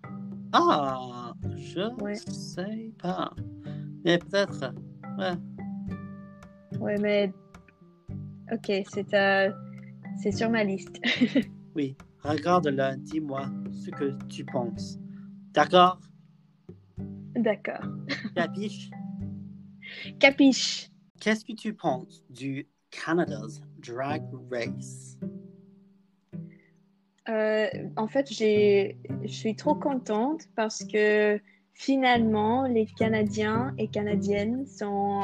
Ah, 0.52 1.34
je 1.56 1.82
Ouais. 2.02 2.16
sais 2.16 2.92
pas. 3.02 3.34
Mais 4.06 4.18
peut-être. 4.18 4.74
Ouais. 5.18 5.34
Oui, 6.80 6.94
mais 7.00 7.32
ok, 8.52 8.84
c'est 8.92 9.14
euh, 9.14 9.52
c'est 10.22 10.32
sur 10.32 10.50
ma 10.50 10.64
liste. 10.64 11.00
Oui, 11.76 11.98
regarde-le, 12.24 12.98
dis-moi 12.98 13.48
ce 13.72 13.90
que 13.90 14.16
tu 14.28 14.46
penses. 14.46 15.00
D'accord? 15.52 16.00
D'accord. 17.36 17.82
Capiche? 18.36 18.92
Capiche. 20.20 20.92
Qu'est-ce 21.20 21.44
que 21.44 21.54
tu 21.54 21.74
penses 21.74 22.24
du 22.30 22.68
Canada's 22.92 23.60
Drag 23.88 24.24
Race 24.52 25.18
Euh, 27.30 27.68
en 27.96 28.08
fait, 28.08 28.28
je 28.32 28.94
suis 29.28 29.56
trop 29.56 29.76
contente 29.76 30.42
parce 30.56 30.84
que 30.84 31.40
finalement, 31.74 32.68
les 32.68 32.86
Canadiens 32.86 33.74
et 33.78 33.88
Canadiennes 33.88 34.66
sont 34.66 35.22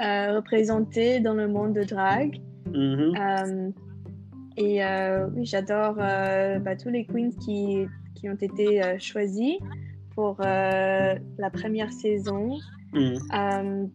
euh, 0.00 0.36
représentés 0.36 1.18
dans 1.20 1.34
le 1.34 1.48
monde 1.48 1.72
de 1.72 1.82
drague. 1.82 2.40
Mhm. 2.72 3.14
Euh, 3.20 3.70
et 4.56 4.80
oui, 5.34 5.44
j'adore 5.44 5.94
bah, 5.94 6.76
tous 6.76 6.90
les 6.90 7.04
queens 7.04 7.30
qui, 7.44 7.86
qui 8.14 8.28
ont 8.28 8.36
été 8.40 8.98
choisis 9.00 9.56
pour 10.14 10.36
la 10.38 11.50
première 11.52 11.92
saison. 11.92 12.56
Mhm. 12.92 13.90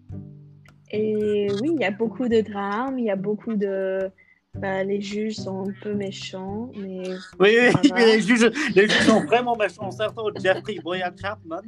Et 0.91 1.51
oui, 1.61 1.71
il 1.75 1.81
y 1.81 1.85
a 1.85 1.91
beaucoup 1.91 2.27
de 2.27 2.41
drames, 2.41 2.97
il 2.99 3.05
y 3.05 3.11
a 3.11 3.15
beaucoup 3.15 3.55
de... 3.55 4.09
bah, 4.55 4.83
les 4.83 5.01
juges 5.01 5.35
sont 5.35 5.69
un 5.69 5.73
peu 5.83 5.93
méchants, 5.93 6.71
mais 6.75 7.03
Oui, 7.39 7.49
oui, 7.61 7.91
mais 7.93 8.05
les 8.05 8.21
juges, 8.21 8.49
les 8.75 8.87
juges 8.87 9.05
sont 9.05 9.23
vraiment 9.25 9.55
méchants, 9.55 9.91
surtout 9.91 10.31
Jeffrey 10.41 10.77
Boyan 10.83 11.11
Chapman. 11.19 11.61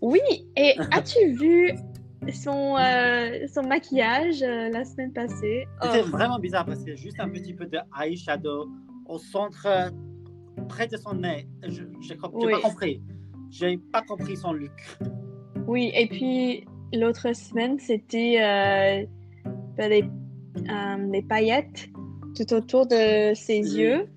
Oui, 0.00 0.20
et 0.56 0.74
as-tu 0.92 1.32
vu 1.32 1.72
son, 2.32 2.76
euh, 2.78 3.46
son 3.52 3.62
maquillage 3.62 4.42
euh, 4.42 4.68
la 4.70 4.84
semaine 4.84 5.12
passée? 5.12 5.66
C'était 5.82 6.02
Oh, 6.04 6.08
vraiment 6.10 6.38
bizarre 6.38 6.66
parce 6.66 6.84
que 6.84 6.94
juste 6.94 7.18
un 7.18 7.28
petit 7.28 7.54
peu 7.54 7.66
de 7.66 7.78
eyeshadow 8.00 8.68
au 9.06 9.18
centre, 9.18 9.66
près 10.68 10.86
de 10.86 10.96
son 10.96 11.14
nez. 11.14 11.48
Je 11.66 11.82
n'ai 11.82 12.18
Oui. 12.32 12.52
pas 12.52 12.60
compris. 12.60 13.02
J'ai 13.50 13.76
pas 13.92 14.02
compris 14.02 14.36
son 14.36 14.52
look. 14.52 14.70
oui, 15.66 15.90
et 15.94 16.06
puis 16.06 16.64
l'autre 16.92 17.34
semaine, 17.34 17.78
c'était 17.78 18.36
euh, 18.40 19.06
ben, 19.76 19.88
les, 19.90 20.04
euh, 20.68 21.10
les 21.12 21.22
paillettes 21.22 21.88
tout 22.36 22.52
autour 22.52 22.86
de 22.86 23.32
ses 23.34 23.58
yeux. 23.78 24.08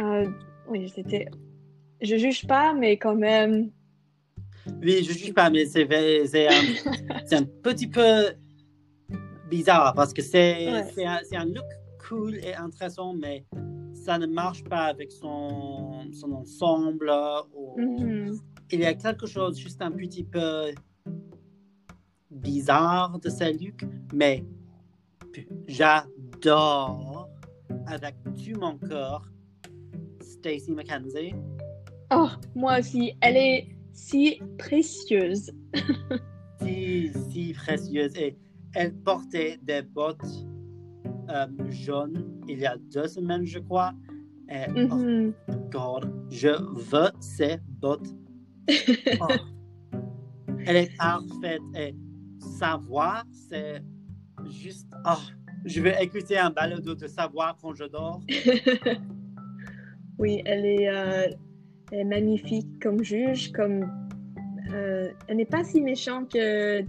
Euh, 0.00 0.26
Oui, 0.68 0.88
c'était. 0.94 1.26
Je 2.00 2.16
juge 2.16 2.46
pas, 2.46 2.72
mais 2.74 2.96
quand 2.96 3.14
même. 3.14 3.70
Oui, 4.82 5.02
je 5.04 5.12
juge 5.12 5.32
pas, 5.34 5.50
mais 5.50 5.66
c'est 5.66 5.86
c'est 6.26 6.48
un, 6.48 6.52
un 7.38 7.44
petit 7.62 7.88
peu 7.88 8.32
bizarre 9.50 9.92
parce 9.94 10.12
que 10.12 10.22
c'est 10.22 10.72
Ouais. 10.72 11.20
c'est 11.28 11.36
un, 11.36 11.44
look 11.44 11.64
cool 12.08 12.36
et 12.36 12.54
intéressant, 12.54 13.12
mais 13.14 13.44
ça 13.92 14.18
ne 14.18 14.26
marche 14.26 14.64
pas 14.64 14.84
avec 14.86 15.12
son, 15.12 16.10
son 16.12 16.32
ensemble. 16.32 17.10
ou- 17.54 17.80
Mhm. 17.80 18.38
Il 18.72 18.80
y 18.80 18.86
a 18.86 18.94
quelque 18.94 19.26
chose 19.26 19.58
juste 19.58 19.82
un 19.82 19.90
petit 19.92 20.24
peu 20.24 20.72
bizarre 22.32 23.18
de 23.18 23.28
look, 23.64 23.84
mais 24.14 24.44
j'adore 25.68 27.28
avec 27.86 28.14
tout 28.24 28.60
mon 28.60 28.76
cœur 28.78 29.24
Stacey 30.20 30.72
McKenzie. 30.72 31.34
Oh, 32.14 32.28
moi 32.54 32.78
aussi, 32.80 33.12
elle 33.20 33.36
est 33.36 33.68
si 33.92 34.40
précieuse. 34.58 35.50
si, 36.62 37.10
si 37.30 37.52
précieuse. 37.52 38.14
Et 38.16 38.36
elle 38.74 38.94
portait 38.94 39.58
des 39.62 39.82
bottes 39.82 40.46
euh, 41.30 41.46
jaunes 41.70 42.32
il 42.48 42.58
y 42.58 42.66
a 42.66 42.76
deux 42.92 43.06
semaines, 43.08 43.44
je 43.44 43.58
crois. 43.60 43.92
Et, 44.48 44.68
Mhm. 44.70 45.32
oh 45.48 45.52
God, 45.70 46.12
je 46.30 46.48
veux 46.90 47.10
ces 47.20 47.58
bottes. 47.80 48.08
Oh. 49.20 49.26
Elle 50.66 50.76
est 50.76 50.96
parfaite. 50.96 51.62
Et 51.74 51.94
sa 52.42 52.76
voix, 52.76 53.22
c'est 53.48 53.82
juste. 54.60 54.88
Oh, 55.06 55.18
je 55.64 55.80
vais 55.80 55.96
écouter 56.02 56.38
un 56.38 56.50
balado 56.50 56.94
de 56.94 57.06
sa 57.06 57.26
voix 57.28 57.56
quand 57.60 57.74
je 57.74 57.84
dors. 57.84 58.20
oui, 60.18 60.42
elle 60.44 60.64
est, 60.66 60.88
euh, 60.88 61.28
elle 61.90 62.00
est 62.00 62.04
magnifique 62.04 62.66
comme 62.82 63.02
juge, 63.02 63.52
comme 63.52 63.84
euh, 64.72 65.10
elle 65.28 65.36
n'est 65.36 65.44
pas 65.44 65.64
si 65.64 65.80
méchante 65.80 66.32
que 66.32 66.84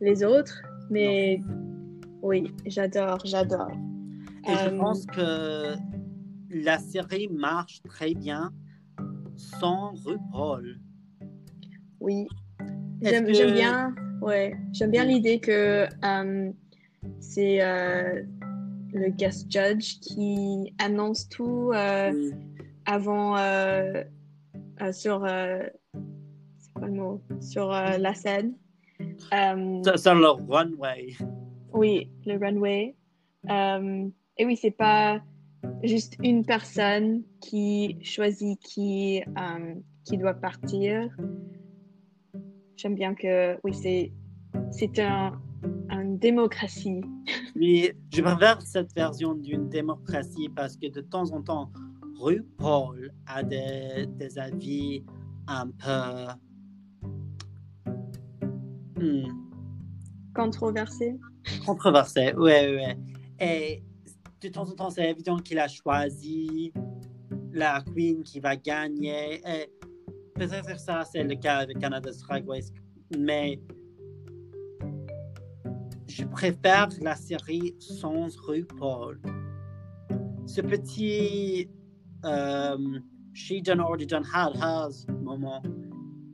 les 0.00 0.24
autres, 0.24 0.62
mais 0.90 1.40
oui, 2.22 2.52
j'adore, 2.66 3.18
j'adore. 3.24 3.70
Et 4.48 4.54
je 4.54 4.68
Euh, 4.68 4.78
pense 4.78 5.04
que 5.06 5.74
la 6.50 6.78
série 6.78 7.28
marche 7.28 7.82
très 7.82 8.14
bien 8.14 8.50
sans 9.36 9.92
RuPaul. 10.04 10.78
Oui, 12.00 12.26
Est-ce 13.02 13.10
j'aime 13.10 13.26
que- 13.26 13.32
j'aime 13.34 13.52
bien, 13.52 13.94
ouais, 14.20 14.54
j'aime 14.72 14.90
bien 14.90 15.06
Oui. 15.06 15.14
l'idée 15.14 15.40
que 15.40 15.86
euh, 16.04 16.52
c'est 17.20 17.62
euh, 17.62 18.22
le 18.92 19.08
guest 19.10 19.50
judge 19.50 19.98
qui 20.00 20.74
annonce 20.78 21.28
tout 21.28 21.70
euh, 21.74 22.12
Oui. 22.12 22.30
avant 22.86 23.36
sur 24.92 25.26
c'est 25.26 26.72
quoi 26.74 26.86
le 26.86 26.92
mot? 26.92 27.20
Sur 27.40 27.68
la 27.70 28.14
scène. 28.14 28.54
Sur- 29.82 29.98
Sur 29.98 30.14
le 30.14 30.28
runway. 30.52 31.14
oui, 31.72 32.10
le 32.26 32.36
runway. 32.38 32.94
Et 33.48 34.44
oui, 34.46 34.56
c'est 34.56 34.70
pas 34.70 35.20
juste 35.82 36.16
une 36.22 36.44
personne 36.44 37.22
qui 37.40 37.98
choisit 38.02 38.58
qui 38.60 39.22
qui 40.04 40.16
doit 40.18 40.34
partir. 40.34 41.14
J'aime 42.80 42.94
bien 42.94 43.14
que 43.14 43.58
oui, 43.62 43.74
c'est 43.74 44.10
c'est 44.70 44.98
un 45.00 45.38
une 45.90 46.18
démocratie. 46.18 47.02
Oui, 47.56 47.90
je 48.10 48.22
préfère 48.22 48.62
cette 48.62 48.94
version 48.94 49.34
d'une 49.34 49.68
démocratie 49.68 50.48
parce 50.48 50.76
que 50.76 50.86
de 50.88 51.00
temps 51.02 51.30
en 51.32 51.42
temps, 51.42 51.70
RuPaul 52.18 53.12
a 53.26 53.42
des, 53.42 54.06
des 54.06 54.38
avis 54.38 55.04
un 55.46 55.66
peu. 55.68 57.10
hmm, 58.96 59.28
controversés. 61.66 62.32
Ouais, 62.34 62.76
ouais. 62.76 62.96
Et 63.40 63.82
de 64.40 64.48
temps 64.48 64.70
en 64.70 64.74
temps, 64.74 64.90
c'est 64.90 65.10
évident 65.10 65.36
qu'il 65.38 65.58
a 65.58 65.68
choisi 65.68 66.72
la 67.52 67.82
queen 67.94 68.22
qui 68.22 68.40
va 68.40 68.56
gagner. 68.56 69.42
Et 69.46 69.70
peut-être 70.34 70.66
que 70.66 70.78
ça, 70.78 71.04
c'est 71.04 71.24
le 71.24 71.34
cas 71.34 71.58
avec 71.58 71.78
Canada's 71.78 72.20
Drag 72.20 72.48
Race. 72.48 72.72
Mais 73.18 73.60
je 76.08 76.24
préfère 76.24 76.88
la 77.00 77.16
série 77.16 77.74
sans 77.78 78.28
RuPaul. 78.46 79.20
Ce 80.46 80.60
petit 80.60 81.68
euh, 82.24 82.98
She 83.32 83.62
Done 83.62 83.80
Already 83.80 84.06
Done 84.06 84.24
Had 84.32 84.54
Has 84.60 85.06
moment, 85.22 85.62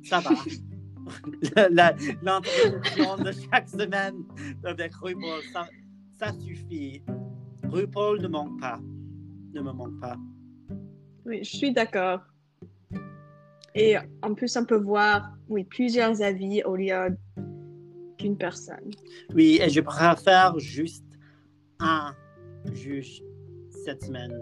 ça 0.03 0.21
va. 0.21 0.31
La- 1.71 1.95
L'introduction 2.23 3.17
de 3.19 3.31
chaque 3.33 3.69
semaine 3.69 4.25
avec 4.65 4.95
RuPaul, 4.95 5.43
ça, 5.53 5.67
ça 6.19 6.33
suffit. 6.33 7.03
RuPaul 7.69 8.21
ne 8.23 8.29
manque 8.29 8.61
pas. 8.61 8.81
Ne 9.55 9.61
me 9.63 9.73
manque 9.73 10.01
pas. 10.01 10.17
Oui, 11.25 11.45
je 11.45 11.57
suis 11.57 11.73
d'accord. 11.73 12.21
Et 13.77 13.97
en 14.23 14.35
plus, 14.35 14.57
on 14.57 14.65
peut 14.65 14.79
voir 14.81 15.31
oui 15.49 15.65
plusieurs 15.65 16.23
avis 16.23 16.63
au 16.65 16.77
lieu 16.77 17.17
qu'une 18.19 18.37
personne. 18.37 18.91
Oui, 19.35 19.59
et 19.63 19.69
je 19.69 19.81
préfère 19.81 20.59
juste 20.59 21.05
un 21.81 22.15
juge 22.73 23.23
cette 23.85 24.03
semaine, 24.05 24.33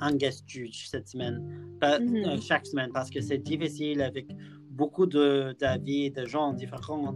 un 0.00 0.14
guest 0.14 0.42
juge 0.48 0.88
cette 0.88 1.08
semaine, 1.08 1.40
pas- 1.80 2.00
Mhm. 2.00 2.16
euh, 2.16 2.36
chaque 2.40 2.66
semaine, 2.66 2.90
parce 2.92 3.10
que 3.10 3.20
c'est 3.20 3.38
difficile 3.38 4.02
avec 4.02 4.26
beaucoup 4.70 5.06
de- 5.06 5.54
d'avis 5.60 6.10
de, 6.10 6.24
gens 6.26 6.52
différents. 6.52 7.14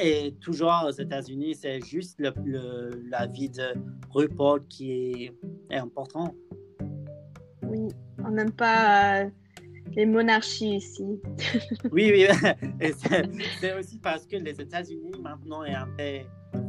Et 0.00 0.34
toujours 0.40 0.82
aux 0.88 0.90
États-Unis, 0.90 1.54
c'est 1.54 1.80
juste 1.84 2.20
l'avis 2.20 3.48
de 3.50 3.74
RuPaul 4.10 4.66
qui 4.66 4.92
est, 4.92 5.32
est 5.70 5.76
important. 5.76 6.34
Oui, 7.62 7.86
on 8.24 8.30
n'aime 8.32 8.50
pas 8.52 9.22
euh, 9.22 9.30
les 9.94 10.06
monarchies 10.06 10.76
ici. 10.76 11.20
Oui, 11.92 12.12
oui, 12.12 12.26
c'est, 13.60 13.78
aussi 13.78 13.98
parce 13.98 14.26
que 14.26 14.36
les 14.36 14.60
États-Unis 14.60 15.12
maintenant 15.22 15.64
est 15.64 15.74
un 15.74 15.88
peu 15.96 16.20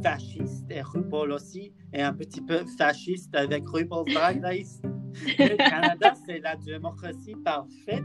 fasciste 0.02 0.70
et 0.70 0.82
RuPaul 0.82 1.32
aussi 1.32 1.72
est 1.92 2.02
un 2.02 2.12
petit 2.12 2.40
peu 2.40 2.64
fasciste 2.78 3.34
avec 3.34 3.68
RuPaul's 3.68 4.12
Drag 4.12 4.42
Race. 4.42 4.80
Le 5.38 5.56
Canada, 5.56 6.14
c'est 6.26 6.38
la 6.38 6.56
démocratie 6.56 7.34
parfaite. 7.44 8.04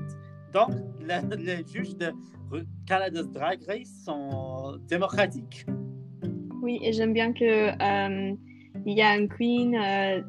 Donc, 0.54 0.72
le- 1.00 1.36
les 1.36 1.64
juges 1.68 1.96
de 1.96 2.12
Canada's 2.88 3.30
Drag 3.30 3.60
Race 3.68 4.04
sont 4.06 4.78
démocratiques. 4.88 5.66
Oui, 6.62 6.80
et 6.82 6.94
j'aime 6.94 7.14
bien 7.14 7.32
que 7.32 7.44
euh, 7.70 8.36
il 8.86 8.98
y 8.98 9.02
a 9.02 9.16
une 9.16 9.30
queen 9.30 9.76
euh, 9.76 10.22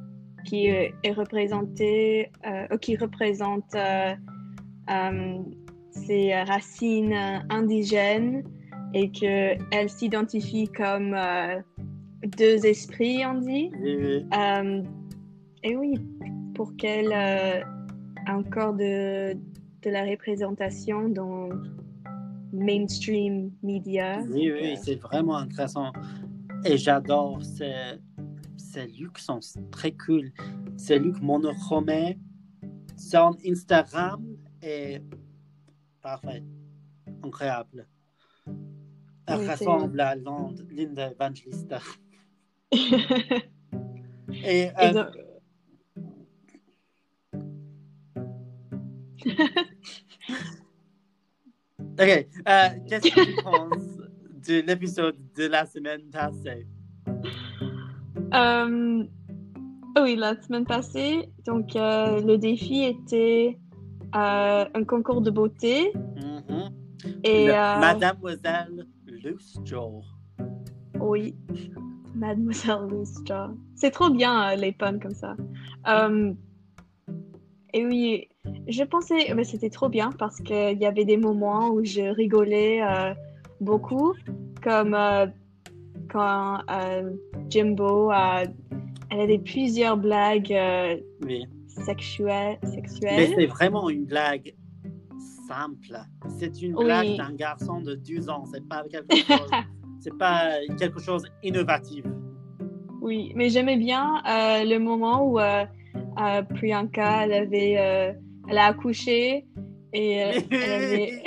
qui 0.45 0.67
est 0.67 1.13
représentée, 1.13 2.31
euh, 2.47 2.77
qui 2.79 2.97
représente 2.97 3.75
ses 5.91 6.35
racines 6.43 7.13
euh, 7.13 7.39
indigènes 7.51 8.45
et 8.95 9.11
que 9.11 9.57
elle 9.75 9.89
s'identifie 9.89 10.69
comme 10.69 11.15
euh, 11.15 11.61
deux 12.39 12.65
esprits, 12.67 13.25
on 13.27 13.41
dit. 13.41 13.71
Oui, 13.81 13.97
oui. 13.97 14.27
Euh, 14.37 14.83
et 15.63 15.77
oui, 15.77 15.95
pour 16.55 16.77
qu'elle 16.77 17.13
euh, 17.13 17.61
ait 17.61 18.31
encore 18.31 18.75
de, 18.75 19.35
de 19.35 19.91
la 19.91 20.05
représentation 20.05 21.09
dans 21.09 21.49
mainstream 22.53 23.51
media. 23.63 24.21
Oui, 24.31 24.53
oui, 24.53 24.73
euh, 24.73 24.77
c'est 24.83 24.97
vraiment 24.97 25.37
intéressant. 25.37 25.93
Et 26.65 26.77
j'adore 26.77 27.43
ces, 27.43 27.99
ces 28.57 28.87
looks 28.99 29.19
sont 29.19 29.41
très 29.71 29.93
cool. 29.93 30.31
Ces 30.77 30.99
looks 30.99 31.21
monochromés 31.21 32.19
sur 32.97 33.37
Instagram 33.47 34.25
est 34.67 35.03
parfait, 36.03 36.43
incroyable. 37.23 37.87
Elle 39.27 39.39
Oui, 39.41 39.49
ressemble 39.49 40.01
à 40.01 40.15
Linda 40.15 41.11
Evangelista. 41.11 41.81
Et, 42.73 44.63
Et 44.65 44.71
euh, 44.79 44.93
donc- 44.93 45.17
ok, 51.99 52.27
euh, 52.49 52.69
qu'est-ce 52.89 53.11
que 53.11 53.25
tu 53.25 53.43
penses 53.43 53.99
de 54.47 54.61
l'épisode 54.67 55.17
de 55.37 55.47
la 55.47 55.67
semaine 55.67 56.09
passée? 56.11 56.67
Euh, 58.35 59.05
oui, 60.01 60.17
la 60.17 60.41
semaine 60.43 60.65
passée, 60.65 61.29
donc 61.45 61.75
euh, 61.77 62.21
le 62.21 62.37
défi 62.39 62.83
était 62.85 63.59
un 64.19 64.85
concours 64.85 65.21
de 65.21 65.31
beauté 65.31 65.93
Mhm. 66.17 66.71
et 67.25 67.47
Le- 67.47 67.53
euh, 67.53 67.81
Mademoiselle 67.81 68.87
Loose 69.07 69.61
Jaw. 69.65 70.03
oui, 71.01 71.35
Mademoiselle 72.15 72.87
Loose 72.89 73.23
Jaw. 73.25 73.51
C'est 73.75 73.91
trop 73.91 74.11
bien 74.11 74.53
euh, 74.53 74.57
les 74.57 74.73
puns 74.73 74.99
comme 74.99 75.15
ça. 75.15 75.37
Euh, 75.89 76.33
Et 77.75 77.85
oui, 77.85 78.29
je 78.69 78.85
pensais, 78.85 79.35
mais 79.35 79.45
c'était 79.45 79.69
trop 79.71 79.89
bien 79.91 80.11
parce 80.19 80.39
qu'il 80.41 80.79
y 80.81 80.87
avait 80.87 81.05
des 81.05 81.19
moments 81.19 81.69
où 81.69 81.85
je 81.85 82.01
rigolais 82.03 82.81
euh, 82.83 83.13
beaucoup, 83.61 84.15
comme 84.63 84.95
euh, 84.95 85.27
quand 86.11 86.61
euh, 86.71 87.11
Jimbo 87.51 88.11
a, 88.11 88.45
elle 89.11 89.21
avait 89.21 89.39
plusieurs 89.41 89.99
blagues 89.99 90.53
euh, 90.53 90.97
Oui. 91.77 91.85
sexuelles. 91.85 92.59
Mais 93.03 93.27
c'est 93.35 93.47
vraiment 93.47 93.89
une 93.91 94.05
blague 94.05 94.55
simple. 95.47 95.97
C'est 96.39 96.61
une 96.63 96.77
Oui. 96.77 96.85
blague 96.85 97.17
d'un 97.17 97.33
garçon 97.33 97.81
de 97.81 97.95
12 97.95 98.29
ans. 98.29 98.45
C'est 98.53 98.67
pas 98.67 98.85
quelque 98.91 99.17
chose. 99.17 99.51
c'est 100.01 100.17
pas 100.17 100.53
quelque 100.79 101.01
chose 101.01 101.25
d'innovatif. 101.43 102.05
Oui, 103.01 103.33
mais 103.37 103.51
j'aimais 103.51 103.77
bien 103.77 104.17
euh, 104.27 104.65
le 104.65 104.79
moment 104.79 105.25
où 105.31 105.39
euh, 105.39 105.65
euh, 106.21 106.43
Priyanka, 106.43 107.25
elle 107.25 107.33
avait, 107.33 107.77
euh, 107.79 108.13
elle 108.49 108.59
a 108.59 108.67
accouché 108.67 109.47
et 109.93 110.11
elle 110.13 110.45
avait, 110.53 111.23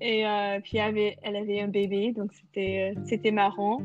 et 0.00 0.60
puis 0.64 0.78
elle 0.78 0.88
avait, 0.88 1.16
elle 1.22 1.36
avait 1.36 1.60
un 1.60 1.68
bébé, 1.68 2.12
donc 2.12 2.32
c'était, 2.32 2.94
c'était 3.06 3.30
marrant. 3.30 3.80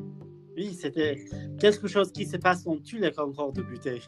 Oui, 0.57 0.73
c'était 0.73 1.23
quelque 1.59 1.87
chose 1.87 2.11
qui 2.11 2.25
se 2.25 2.37
passe 2.37 2.63
dans 2.63 2.77
tous 2.77 2.97
les 2.97 3.11
concours 3.11 3.53
de 3.53 3.61
beauté. 3.61 3.99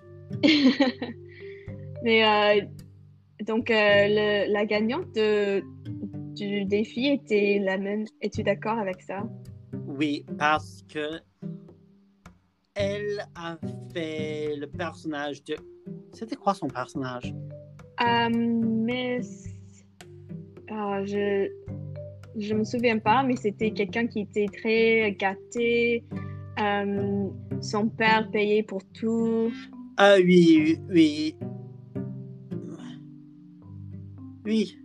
Mais 2.04 2.24
euh, 2.26 2.62
donc 3.46 3.70
euh, 3.72 4.08
le- 4.08 4.52
la 4.52 4.66
gagnante 4.66 5.14
de, 5.16 5.64
du 6.36 6.66
défi 6.66 7.08
était 7.08 7.60
la 7.60 7.78
même. 7.78 8.06
Es-tu 8.22 8.44
d'accord 8.44 8.78
avec 8.78 9.02
ça? 9.02 9.24
Oui, 9.88 10.26
parce 10.38 10.84
que 10.92 11.20
elle 12.76 13.22
a 13.36 13.58
fait 13.94 14.56
le 14.58 14.68
personnage 14.68 15.44
de. 15.44 15.56
C'était 16.14 16.36
quoi 16.36 16.54
son 16.54 16.68
personnage? 16.68 17.34
Euh, 18.02 18.30
mais 18.30 19.22
ah, 20.70 21.04
je 21.06 21.50
je 22.38 22.54
me 22.54 22.66
souviens 22.66 23.00
pas, 23.00 23.24
mais 23.24 23.38
c'était 23.38 23.72
quelqu'un 23.72 24.08
qui 24.08 24.22
était 24.22 24.48
très 24.48 25.14
gâté. 25.14 26.04
Euh, 26.60 27.28
son 27.62 27.88
père 27.90 28.30
payait 28.32 28.64
pour 28.64 28.82
tout. 28.94 29.52
Ah 29.98 30.16
oui, 30.24 30.78
oui. 30.90 31.36
Oui. 34.46 34.78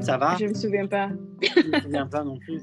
Ça 0.00 0.16
va? 0.18 0.36
Je 0.38 0.46
me 0.46 0.54
souviens 0.54 0.86
pas. 0.86 1.10
Je 1.42 1.68
me 1.70 1.80
souviens 1.80 2.06
pas 2.06 2.24
non 2.24 2.38
plus. 2.38 2.60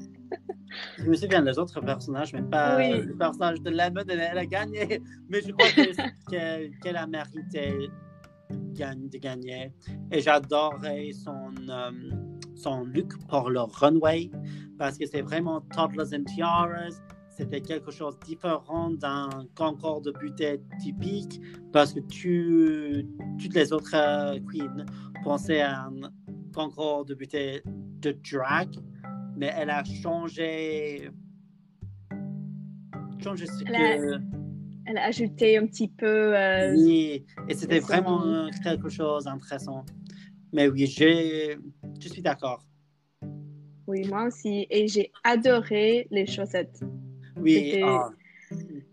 Je 0.98 1.04
me 1.04 1.14
souviens 1.14 1.42
des 1.42 1.58
autres 1.58 1.80
personnages, 1.80 2.32
mais 2.34 2.42
pas 2.42 2.76
Oui. 2.76 3.00
le 3.06 3.16
personnage 3.16 3.60
de 3.62 3.70
Lemon. 3.70 4.02
Elle, 4.08 4.20
elle 4.20 4.38
a 4.38 4.46
gagné, 4.46 5.00
mais 5.28 5.40
je 5.40 5.52
crois 5.52 5.68
que- 5.70 6.30
que- 6.30 6.80
qu'elle 6.80 6.96
a 6.96 7.06
mérité 7.06 7.88
de 8.50 9.18
gagner. 9.18 9.72
Et 10.12 10.20
j'adorais 10.20 11.10
son, 11.12 11.50
euh, 11.68 11.90
son 12.54 12.84
look 12.84 13.14
pour 13.28 13.50
le 13.50 13.60
runway 13.60 14.30
parce 14.78 14.98
que 14.98 15.06
c'est 15.06 15.22
vraiment 15.22 15.60
Toddlers 15.74 16.14
and 16.14 16.24
Tiaras. 16.24 17.00
C'était 17.38 17.60
quelque 17.60 17.92
chose 17.92 18.18
de 18.18 18.24
différent 18.26 18.90
d'un 18.90 19.28
concours 19.54 20.00
de 20.00 20.10
beauté 20.10 20.60
typique 20.80 21.40
parce 21.72 21.94
que 21.94 22.00
tu, 22.00 23.06
toutes 23.40 23.54
les 23.54 23.72
autres 23.72 23.94
euh, 23.94 24.40
queens 24.50 24.84
pensaient 25.22 25.60
à 25.60 25.84
un 25.84 26.10
concours 26.52 27.04
de 27.04 27.14
beauté 27.14 27.62
de 27.64 28.16
drag, 28.32 28.70
mais 29.36 29.52
elle 29.56 29.70
a 29.70 29.84
changé, 29.84 31.10
changé 33.22 33.46
ce 33.46 33.62
Elle 33.66 34.00
que. 34.00 34.20
Elle 34.86 34.98
a 34.98 35.04
ajouté 35.04 35.58
un 35.58 35.66
petit 35.66 35.88
peu. 35.88 36.36
euh, 36.36 36.74
Oui, 36.74 37.24
et 37.48 37.54
c'était 37.54 37.80
son- 37.80 37.86
vraiment 37.86 38.50
quelque 38.64 38.88
chose 38.88 39.24
d'intéressant. 39.24 39.84
Mais 40.52 40.66
oui, 40.66 40.86
je 40.88 42.08
suis 42.08 42.22
d'accord. 42.22 42.64
Oui, 43.86 44.08
moi 44.08 44.24
aussi. 44.26 44.66
Et 44.70 44.88
j'ai 44.88 45.12
adoré 45.22 46.08
les 46.10 46.26
chaussettes. 46.26 46.80
Oui, 47.40 47.80
ah, 47.84 48.10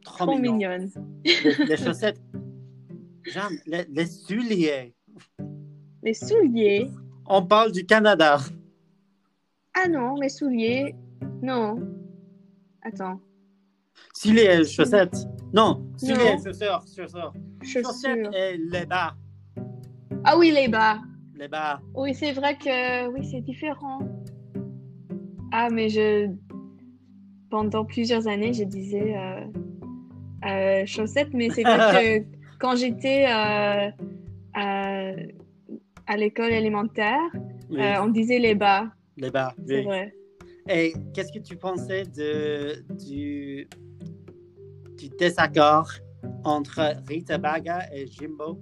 trop, 0.04 0.26
Trop 0.26 0.36
mignon. 0.38 0.54
mignonne. 0.54 0.92
Les, 1.24 1.66
les 1.66 1.78
chaussettes, 1.78 2.22
j'aime 3.26 3.58
les, 3.66 3.86
les 3.90 4.06
souliers. 4.06 4.94
Les 6.04 6.14
souliers. 6.14 6.90
On 7.28 7.46
parle 7.46 7.72
du 7.72 7.86
Canada. 7.86 8.38
Ah 9.74 9.88
non, 9.88 10.18
mes 10.18 10.30
souliers. 10.30 10.96
Non. 11.42 11.80
Attends. 12.82 13.20
Souliers 14.14 14.60
et 14.62 14.66
chaussettes. 14.66 15.18
Non, 15.54 15.90
souliers 15.98 16.36
et 16.40 16.44
chaussures, 16.44 16.84
chaussures. 16.96 17.34
Chaussettes 17.64 18.34
et 18.36 18.58
les 18.58 18.86
bas. 18.86 19.16
Ah 20.24 20.38
oui, 20.38 20.52
les 20.52 20.68
bas. 20.68 21.00
Les 21.36 21.48
bas. 21.48 21.82
Oui, 21.94 22.14
c'est 22.14 22.32
vrai 22.34 22.58
que 22.58 23.08
oui, 23.10 23.28
c'est 23.30 23.42
différent. 23.42 24.00
Ah, 25.52 25.70
mais 25.72 25.90
je. 25.90 26.30
Pendant 27.56 27.86
plusieurs 27.86 28.28
années, 28.28 28.52
je 28.54 28.66
disais 28.66 29.16
euh, 29.16 29.46
euh, 30.46 30.86
chaussettes, 30.86 31.30
mais 31.34 31.50
c'est 31.52 31.64
vrai 31.64 31.78
que 32.22 32.26
quand 32.60 32.76
j'étais 32.76 33.28
euh, 33.30 33.90
à, 34.54 35.12
à 36.06 36.18
l'école 36.18 36.52
élémentaire, 36.52 37.22
Oui, 37.70 37.80
on 38.02 38.08
disait 38.10 38.40
les 38.40 38.56
bas. 38.56 38.92
les 39.16 39.32
bas. 39.32 39.54
C'est 39.66 39.78
oui. 39.78 39.84
vrai. 39.86 40.14
Et 40.68 40.92
qu'est-ce 41.14 41.32
que 41.32 41.40
tu 41.40 41.56
pensais 41.56 42.04
de, 42.04 42.84
du, 43.06 43.70
du 44.98 45.08
désaccord 45.18 45.90
entre 46.44 46.82
Rita 47.08 47.38
Baga 47.38 47.84
et 47.94 48.06
Jimbo? 48.06 48.60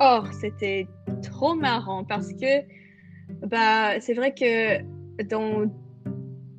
Oh, 0.00 0.22
c'était 0.40 0.88
trop 1.22 1.54
marrant 1.54 2.02
parce 2.02 2.32
que 2.32 2.64
bah, 3.46 4.00
c'est 4.00 4.14
vrai 4.14 4.34
que 4.34 4.82
dans 5.28 5.70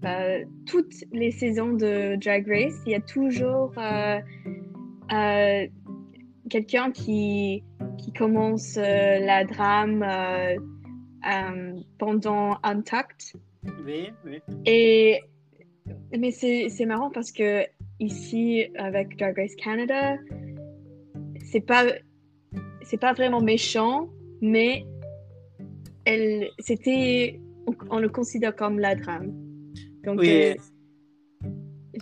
bah, 0.06 0.46
toutes 0.68 0.94
les 1.14 1.32
saisons 1.32 1.74
de 1.74 2.16
Drag 2.18 2.48
Race, 2.48 2.80
il 2.86 2.92
y 2.92 2.96
a 2.96 3.02
toujours 3.02 3.74
euh, 3.80 4.20
euh, 5.12 5.68
quelqu'un 6.48 6.92
qui, 6.92 7.64
qui 7.98 8.14
commence 8.14 8.78
euh, 8.78 9.18
la 9.18 9.46
drame 9.46 10.04
euh, 10.04 10.58
euh, 11.28 11.80
pendant 11.98 12.60
Untucked. 12.62 13.42
Oui, 13.84 14.12
oui. 14.24 14.42
Et 14.68 15.22
mais 16.16 16.30
c'est 16.30 16.70
c'est 16.70 16.86
marrant 16.86 17.10
parce 17.10 17.32
que 17.32 17.66
ici 18.00 18.68
avec 18.78 19.18
Drag 19.18 19.36
Race 19.36 19.56
Canada, 19.56 20.18
c'est 21.52 21.66
pas 21.66 21.84
c'est 22.84 23.00
pas 23.00 23.14
vraiment 23.14 23.42
méchant, 23.42 24.08
mais 24.40 24.86
elle 26.06 26.50
c'était 26.60 27.40
on, 27.66 27.74
on 27.90 27.98
le 27.98 28.10
considère 28.10 28.56
comme 28.56 28.78
la 28.78 28.94
drame. 28.94 29.45
Donc 30.06 30.20
Oui. 30.20 30.30
euh, 30.30 30.56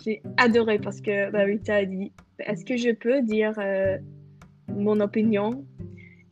j'ai 0.04 0.22
adoré 0.36 0.78
parce 0.78 1.00
que 1.00 1.30
bah, 1.30 1.44
Rita 1.44 1.76
a 1.76 1.84
dit 1.84 2.12
est-ce 2.40 2.64
que 2.64 2.76
je 2.76 2.90
peux 2.90 3.22
dire 3.22 3.52
euh, 3.58 3.96
mon 4.68 5.00
opinion? 5.00 5.64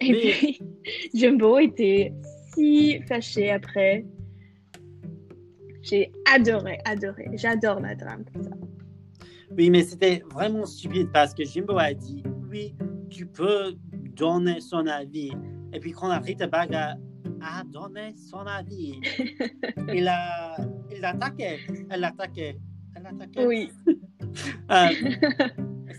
Et 0.00 0.12
puis 0.12 0.60
Jumbo 1.14 1.58
était 1.58 2.12
si 2.54 3.00
fâché 3.08 3.50
après. 3.50 4.04
J'ai 5.82 6.12
adoré, 6.32 6.78
adoré. 6.84 7.28
J'adore 7.34 7.80
la 7.80 7.94
drame 7.94 8.24
ça. 8.40 8.50
Oui, 9.56 9.68
mais 9.70 9.82
c'était 9.82 10.22
vraiment 10.30 10.64
stupide 10.64 11.08
parce 11.12 11.34
que 11.34 11.44
Jimbo 11.44 11.76
a 11.78 11.92
dit 11.92 12.22
oui, 12.50 12.74
tu 13.10 13.26
peux 13.26 13.74
donner 14.16 14.60
son 14.60 14.86
avis. 14.86 15.32
Et 15.72 15.80
puis 15.80 15.92
quand 15.92 16.08
Rita 16.20 16.46
Baga 16.46 16.96
a 17.40 17.64
donné 17.64 18.14
son 18.16 18.46
avis, 18.46 19.00
il 19.92 20.06
a, 20.08 20.56
Elle 21.02 21.18
l'a 21.18 21.26
attaqué. 21.26 21.58
Elle 22.94 23.02
l'a 23.02 23.08
attaqué. 23.08 23.46
Oui. 23.46 23.70
Euh, 24.70 24.88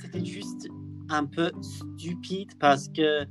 c'était 0.01 0.23
juste 0.23 0.67
un 1.09 1.25
peu 1.25 1.51
stupide 1.61 2.57
parce 2.57 2.87
que 2.87 3.25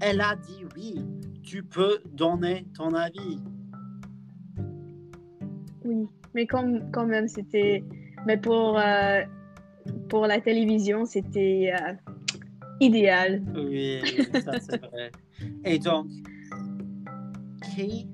elle 0.00 0.20
a 0.20 0.36
dit 0.36 0.64
oui, 0.76 1.00
tu 1.42 1.62
peux 1.62 1.98
donner 2.12 2.66
ton 2.76 2.94
avis. 2.94 3.40
Oui. 5.84 6.06
Mais 6.34 6.46
quand, 6.46 6.78
quand 6.92 7.06
même, 7.06 7.26
c'était. 7.26 7.82
Mais 8.26 8.36
pour, 8.36 8.78
euh, 8.78 9.22
pour 10.08 10.26
la 10.26 10.40
télévision, 10.40 11.06
c'était 11.06 11.72
euh, 11.74 11.94
idéal. 12.80 13.42
Oui, 13.56 14.00
ça 14.34 14.60
c'est 14.60 14.84
vrai. 14.84 15.10
Et 15.64 15.78
donc, 15.78 16.06
qui 17.74 18.08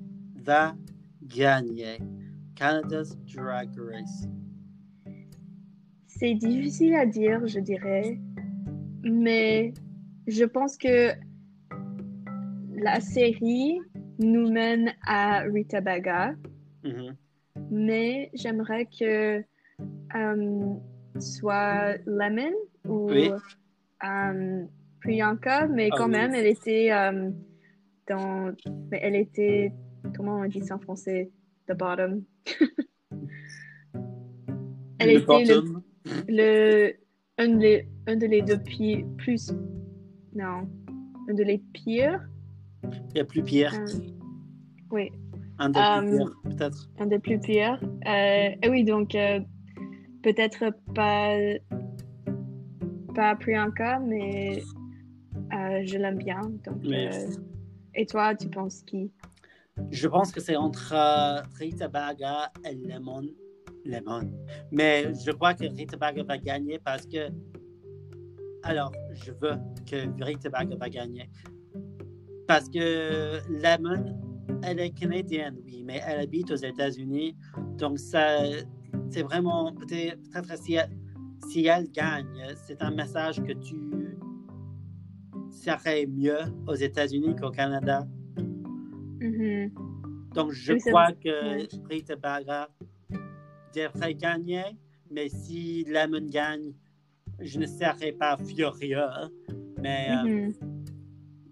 va 0.45 0.75
gagner 1.27 1.97
Canada's 2.55 3.17
Drag 3.33 3.69
Race? 3.77 4.27
C'est 6.07 6.35
difficile 6.35 6.95
à 6.95 7.05
dire, 7.05 7.45
je 7.47 7.59
dirais. 7.59 8.17
Mais 9.03 9.73
je 10.27 10.45
pense 10.45 10.77
que 10.77 11.11
la 12.75 12.99
série 13.01 13.79
nous 14.19 14.49
mène 14.49 14.93
à 15.05 15.39
Rita 15.41 15.81
Baga. 15.81 16.35
Mhm. 16.83 17.15
mais 17.71 18.29
j'aimerais 18.33 18.85
que 18.85 19.43
euh, 20.15 20.73
soit 21.19 21.95
Lemon 22.05 22.53
ou 22.87 23.09
Oui. 23.09 23.31
euh, 24.03 24.65
Priyanka, 25.01 25.67
mais 25.67 25.89
Ah 25.91 25.95
quand 25.97 26.07
même, 26.07 26.33
elle 26.35 26.45
était 26.47 26.91
euh, 26.91 27.31
dans. 28.07 28.53
Mais 28.91 28.99
elle 29.01 29.15
était. 29.15 29.71
Comment 30.15 30.39
on 30.41 30.45
dit 30.47 30.61
ça 30.61 30.75
en 30.75 30.79
français? 30.79 31.31
The 31.67 31.73
bottom. 31.77 32.23
elle 34.99 35.09
le 35.13 35.15
était 35.21 35.45
le, 35.45 35.61
bottom. 35.61 35.81
le- 36.27 36.93
un, 37.37 37.57
des, 37.57 37.87
un 38.07 38.15
de 38.15 38.25
les 38.27 38.41
deux 38.41 38.59
pi- 38.59 39.05
plus. 39.17 39.51
Non. 40.33 40.67
Un 41.29 41.33
de 41.33 41.43
les 41.43 41.57
pires. 41.73 42.21
Il 42.83 43.17
y 43.17 43.19
a 43.19 43.25
plus 43.25 43.43
pire. 43.43 43.73
euh, 43.73 43.85
oui, 44.91 45.11
Un 45.57 45.69
des 45.69 45.79
Euh, 45.79 46.01
plus 46.01 46.17
pires, 46.17 46.41
peut-être. 46.43 46.89
un 46.99 47.05
des 47.07 47.19
plus 47.19 47.39
pires. 47.39 47.79
Euh, 47.83 48.49
et 48.61 48.69
oui, 48.69 48.83
donc 48.83 49.15
euh, 49.15 49.39
peut-être 50.23 50.71
pas. 50.93 51.35
Pas 53.15 53.35
Priyanka, 53.37 53.99
mais 53.99 54.61
euh, 55.53 55.81
je 55.85 55.97
l'aime 55.97 56.17
bien. 56.17 56.41
Donc, 56.65 56.83
euh, 56.85 57.27
et 57.95 58.05
toi, 58.05 58.35
tu 58.35 58.49
penses 58.49 58.81
qui? 58.83 59.09
Je 59.91 60.07
pense 60.07 60.31
que 60.31 60.39
c'est 60.39 60.55
entre 60.55 60.93
euh, 60.93 61.41
Rita 61.59 61.87
Baga 61.87 62.51
et 62.63 62.75
Lemon. 62.75 63.23
Lemon. 63.83 64.31
Mais 64.71 65.13
je 65.13 65.31
crois 65.31 65.53
que 65.53 65.65
Rita 65.65 65.97
Baga 65.97 66.23
va 66.23 66.37
gagner 66.37 66.79
parce 66.79 67.05
que. 67.05 67.29
Alors, 68.63 68.91
je 69.13 69.31
veux 69.31 69.57
que 69.85 70.23
Rita 70.23 70.49
Baga 70.49 70.75
va 70.75 70.89
gagner. 70.89 71.29
Parce 72.47 72.69
que 72.69 73.41
Lemon, 73.49 74.17
elle 74.63 74.79
est 74.79 74.91
canadienne, 74.91 75.57
oui, 75.65 75.83
mais 75.85 76.01
elle 76.07 76.19
habite 76.21 76.51
aux 76.51 76.55
États-Unis. 76.55 77.35
Donc, 77.77 77.99
ça, 77.99 78.37
c'est 79.09 79.23
vraiment. 79.23 79.73
Peut-être 79.73 80.17
peut-être 80.31 80.57
si, 80.63 80.75
elle- 80.75 80.97
si 81.49 81.65
elle 81.67 81.91
gagne, 81.91 82.55
c'est 82.65 82.81
un 82.81 82.91
message 82.91 83.43
que 83.43 83.53
tu 83.53 84.17
serais 85.51 86.05
mieux 86.05 86.39
aux 86.67 86.75
États-Unis 86.75 87.35
qu'au 87.35 87.51
Canada. 87.51 88.07
Mhm. 89.25 89.71
Donc, 90.33 90.51
je 90.51 90.73
Oui, 90.73 90.79
crois 90.79 91.11
que. 91.13 91.87
Rita 91.87 92.15
Baga 92.15 92.69
devrait 93.73 94.13
gagner, 94.15 94.63
mais 95.11 95.29
si 95.29 95.83
Lemon 95.85 96.27
gagne, 96.29 96.73
je 97.39 97.59
ne 97.59 97.65
serais 97.65 98.11
pas 98.13 98.37
furieux, 98.37 98.99
mais 99.81 100.09
euh, 100.09 100.23
Mhm. 100.47 100.53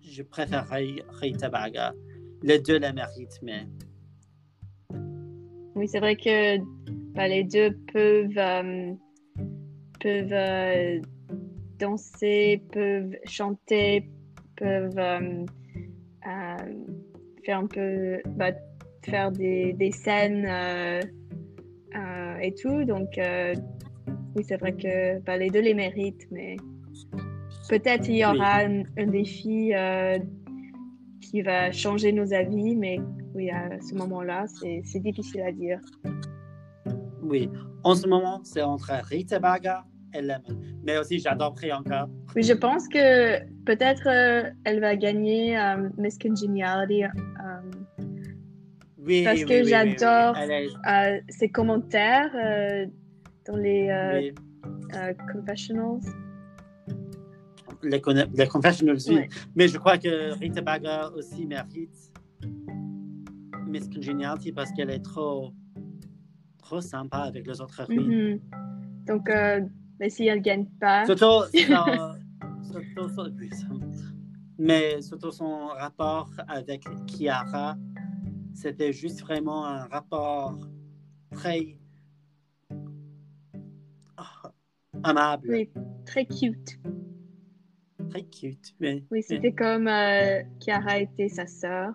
je 0.02 0.24
préférerais 0.24 0.96
Rita 1.20 1.50
Baga. 1.50 1.94
Les 2.42 2.60
deux 2.60 2.78
la 2.80 2.94
méritent, 2.94 3.40
mais 3.42 3.68
Oui, 5.76 5.88
c'est 5.88 6.00
vrai 6.00 6.16
que 6.16 6.60
bah, 7.16 7.28
les 7.28 7.44
deux 7.44 7.72
peuvent, 7.92 8.38
euh, 8.38 8.94
peuvent 10.00 10.34
euh, 10.34 11.02
danser, 11.80 12.62
peuvent 12.72 13.16
chanter, 13.26 14.08
peuvent 14.56 14.98
euh, 15.00 15.46
faire 17.46 17.60
un 17.60 17.68
peu, 17.68 18.22
bah, 18.36 18.52
faire 19.06 19.32
des, 19.32 19.74
des 19.74 19.92
scènes 19.92 20.46
euh, 20.48 21.02
euh, 21.96 22.38
et 22.38 22.54
tout. 22.54 22.84
Donc, 22.86 23.18
euh, 23.18 23.54
oui, 24.36 24.44
c'est 24.48 24.58
vrai 24.58 24.74
que 24.74 25.20
bah, 25.20 25.38
les 25.38 25.50
deux 25.50 25.62
les 25.62 25.74
méritent, 25.74 26.28
mais 26.32 26.56
peut-être 27.70 28.08
il 28.08 28.18
y 28.18 28.26
aura 28.26 28.60
un, 28.62 28.84
un 28.98 29.08
défi 29.08 29.72
qui 31.22 31.42
va 31.42 31.72
changer 31.72 32.12
nos 32.12 32.34
avis, 32.34 32.76
mais 32.76 33.00
oui, 33.34 33.50
à 33.50 33.80
ce 33.82 33.96
moment-là, 33.96 34.46
c'est 34.48 34.82
c'est 34.84 35.00
difficile 35.00 35.42
à 35.42 35.52
dire. 35.52 35.80
oui. 37.22 37.50
En 37.86 37.96
ce 37.96 38.08
moment, 38.08 38.40
c'est 38.46 38.62
entre 38.62 38.94
Rita 39.10 39.40
Baga 39.40 39.84
Mais 40.84 40.98
aussi, 40.98 41.20
j'adore 41.20 41.54
Priyanka. 41.56 42.08
Oui, 42.36 42.44
je 42.44 42.54
pense 42.54 42.88
que 42.88 43.40
peut-être 43.66 44.08
euh, 44.08 44.50
elle 44.66 44.80
va 44.80 44.96
gagner 44.96 45.58
euh, 45.58 45.90
Miss 45.98 46.18
Congeniality. 46.18 47.04
euh, 47.06 47.10
Oui, 48.98 49.24
Parce 49.24 49.44
que 49.44 49.64
oui, 49.64 49.70
j'adore- 49.70 50.36
oui. 50.36 50.42
Elle 50.86 51.16
est- 51.16 51.24
ses 51.32 51.50
commentaires 51.50 52.32
dans 53.48 53.58
les 53.58 54.34
confessionals. 55.34 56.00
Les, 57.84 58.00
con- 58.00 58.14
les 58.34 58.48
confessionals, 58.48 58.98
oui. 59.10 59.28
Mais 59.56 59.68
je 59.68 59.78
crois 59.78 59.98
que 59.98 60.38
Rita 60.40 60.62
Baga 60.62 61.10
aussi 61.18 61.46
mérite 61.46 62.14
Miss 63.68 63.90
Congeniality 63.90 64.52
parce 64.54 64.72
qu'elle 64.72 64.90
est 64.90 65.04
trop, 65.04 65.52
trop 66.60 66.80
sympa 66.80 67.18
avec 67.20 67.46
les 67.46 67.60
autres. 67.60 67.86
Mhm. 67.90 68.40
Donc, 69.08 69.30
mais 70.04 70.10
si 70.10 70.28
elle 70.28 70.42
gagne 70.42 70.66
pas, 70.82 71.06
Surtout, 71.06 71.46
son- 71.54 72.18
surtout 72.74 73.08
son- 73.16 73.34
oui, 73.40 73.50
son- 73.56 73.80
mais 74.60 75.02
surtout 75.02 75.32
son 75.32 75.68
rapport 75.68 76.30
avec 76.50 76.84
Kiara, 77.08 77.78
c'était 78.54 78.92
juste 78.92 79.22
vraiment 79.22 79.66
un 79.66 79.86
rapport 79.86 80.60
très 81.32 81.80
ah, 84.18 84.52
amable, 85.04 85.48
oui, 85.50 85.70
très 86.06 86.26
cute. 86.26 86.78
très 88.10 88.24
cute. 88.26 88.76
Mais, 88.82 89.06
Oui, 89.10 89.24
c'était 89.24 89.54
comme 89.54 89.88
euh, 89.88 90.42
Chiara 90.60 91.00
était 91.00 91.30
sa 91.30 91.48
sœur. 91.48 91.94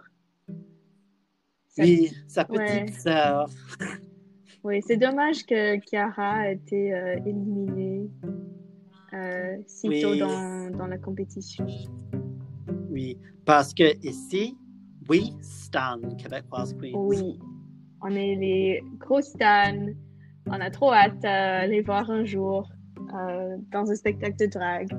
Sa- 1.67 1.83
oui, 1.83 2.11
sa 2.27 2.47
petite 2.47 2.59
Ouais. 2.59 2.87
sœur. 2.93 3.51
Oui, 4.65 4.81
c'est 4.83 4.97
dommage 4.97 5.45
que 5.47 5.79
Chiara 5.89 6.33
a 6.41 6.51
été 6.51 6.93
euh, 6.95 7.17
éliminée 7.25 8.11
euh, 9.15 9.57
si 9.67 9.89
Oui. 9.89 10.01
tôt 10.03 10.15
dans, 10.17 10.71
dans 10.77 10.87
la 10.87 10.99
compétition. 10.99 11.67
Oui, 12.91 13.17
parce 13.45 13.73
que 13.73 13.97
ici, 14.07 14.57
oui, 15.09 15.33
Stan, 15.41 15.99
Québécoise 16.19 16.75
Queen. 16.75 16.95
Oui, 16.97 17.39
on 18.03 18.09
est 18.11 18.35
les 18.35 18.85
gros 18.99 19.21
stans. 19.23 19.87
On 20.47 20.53
a 20.61 20.71
trop 20.71 20.93
hâte 20.93 21.25
à 21.25 21.67
les 21.67 21.81
voir 21.83 22.11
un 22.11 22.25
jour 22.25 22.69
euh, 23.15 23.57
dans 23.71 23.91
un 23.91 23.95
spectacle 23.95 24.37
de 24.39 24.47
drague. 24.47 24.91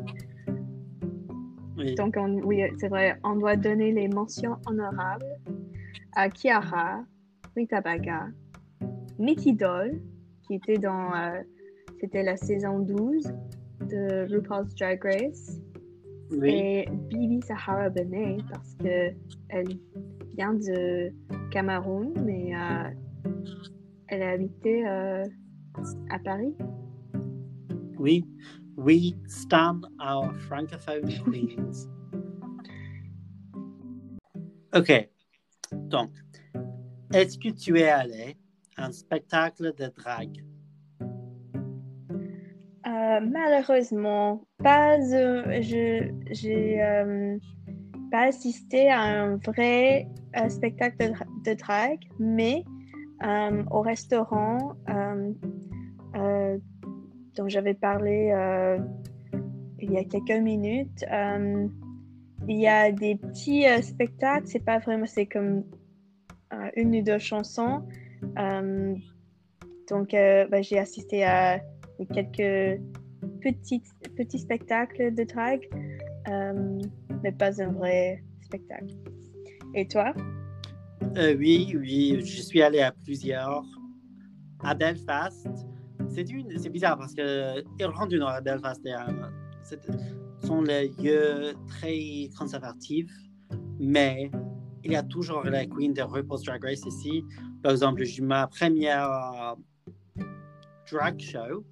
Oui. 1.77 1.95
Donc, 1.95 2.15
on- 2.17 2.41
oui, 2.43 2.61
c'est 2.79 2.87
vrai, 2.89 3.19
on 3.23 3.35
doit 3.35 3.55
donner 3.55 3.91
les 3.91 4.07
mentions 4.07 4.57
honorables 4.67 5.25
à 6.15 6.29
Kiara, 6.29 7.03
Rita 7.55 7.81
Baga, 7.81 8.27
Nikki 9.19 9.53
Doll, 9.53 10.01
qui 10.47 10.55
était 10.55 10.77
dans, 10.77 11.13
euh, 11.13 11.41
c'était 11.99 12.23
la 12.23 12.37
saison 12.37 12.79
12 12.79 13.27
de 13.89 14.33
RuPaul's 14.33 14.73
Drag 14.75 15.03
Race, 15.03 15.61
oui. 16.31 16.49
et 16.49 16.89
Bibi 17.09 17.41
Sahara 17.41 17.89
Benet, 17.89 18.37
parce 18.49 18.75
que 18.75 19.13
elle 19.49 19.77
vient 20.37 20.53
de 20.53 21.11
Cameroun, 21.51 22.13
mais 22.25 22.55
euh, 22.55 23.29
elle 24.07 24.21
a 24.21 24.29
habité 24.29 24.87
euh, 24.87 25.25
à 26.09 26.19
Paris. 26.19 26.55
Oui, 27.97 28.25
we 28.77 29.13
stand 29.27 29.85
our 29.99 30.33
francophone 30.47 31.09
queens. 31.25 31.89
Ok, 34.73 35.09
donc, 35.73 36.11
est-ce 37.13 37.37
que 37.37 37.49
tu 37.49 37.79
es 37.79 37.89
allé 37.89 38.37
un 38.79 38.91
spectacle 38.91 39.73
de 39.75 39.91
drague? 39.95 40.43
Euh, 42.87 43.19
malheureusement, 43.21 44.41
pas, 44.63 44.97
euh, 44.97 45.61
je, 45.61 46.11
j'ai 46.31 46.81
euh, 46.81 47.37
pas 48.11 48.27
assisté 48.27 48.89
à 48.89 49.01
un 49.01 49.35
vrai 49.37 50.07
spectacle 50.47 50.97
de, 50.97 51.13
de 51.49 51.57
drague, 51.57 52.03
mais 52.19 52.63
au 53.71 53.81
restaurant 53.81 54.75
dont 57.35 57.47
j'avais 57.47 57.73
parlé 57.73 58.33
il 59.79 59.91
y 59.91 59.97
a 59.97 60.03
quelques 60.03 60.41
minutes, 60.41 61.03
il 62.47 62.59
y 62.59 62.67
a 62.67 62.91
des 62.91 63.15
petits 63.15 63.65
spectacles, 63.81 64.47
c'est 64.47 64.63
pas 64.63 64.79
vraiment, 64.79 65.05
c'est 65.05 65.25
comme 65.25 65.63
une 66.75 66.95
ou 66.95 67.01
deux 67.01 67.19
chansons. 67.19 67.83
Euh, 68.37 68.95
donc, 69.89 70.13
euh, 70.13 70.47
ben, 70.47 70.63
j'ai 70.63 70.79
assisté 70.79 71.23
à 71.23 71.59
quelques 72.13 72.81
petits, 73.41 73.81
petits 74.15 74.39
spectacles 74.39 75.13
de 75.13 75.23
drague, 75.23 75.67
euh, 76.29 76.79
mais 77.23 77.31
pas 77.31 77.61
un 77.61 77.71
vrai 77.71 78.23
spectacle. 78.41 78.95
Et 79.75 79.87
toi? 79.87 80.13
Oui, 81.15 81.75
oui, 81.75 82.21
je 82.23 82.41
suis 82.41 82.61
allé 82.61 82.81
à 82.81 82.91
plusieurs. 82.91 83.63
À 84.61 84.75
Belfast, 84.75 85.47
c'est 86.09 86.69
bizarre 86.69 86.97
parce 86.97 87.13
que 87.13 87.63
Irlande 87.79 88.09
du 88.09 88.19
Nord 88.19 88.37
et 88.37 88.41
Belfast 88.41 88.81
sont 90.43 90.61
les 90.61 90.89
lieux 90.89 91.53
très 91.67 92.29
conservatifs, 92.37 93.11
mais 93.79 94.29
il 94.83 94.91
y 94.91 94.95
a 94.95 95.03
toujours 95.03 95.43
la 95.43 95.65
queen 95.65 95.93
de 95.93 96.01
RuPaul's 96.01 96.43
Drag 96.43 96.63
Race 96.63 96.85
ici. 96.85 97.23
Par 97.61 97.73
exemple, 97.73 98.03
ma 98.21 98.47
première 98.47 99.55
euh, 100.17 100.23
drag 100.89 101.19
show 101.19 101.65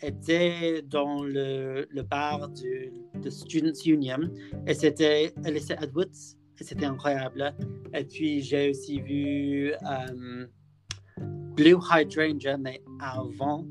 était 0.00 0.82
dans 0.82 1.22
le, 1.22 1.86
bar 2.02 2.48
du, 2.48 2.92
de 3.14 3.28
Students 3.28 3.84
Union 3.84 4.20
et 4.66 4.74
c'était 4.74 5.34
Alyssa 5.44 5.74
Edwards 5.82 6.36
et 6.58 6.64
c'était 6.64 6.86
incroyable. 6.86 7.54
Et 7.92 8.04
puis 8.04 8.40
j'ai 8.40 8.70
aussi 8.70 9.00
vu 9.00 9.72
euh, 9.72 10.46
Blue 11.56 11.76
Hydrangea, 11.92 12.56
mais 12.56 12.80
avant, 13.00 13.66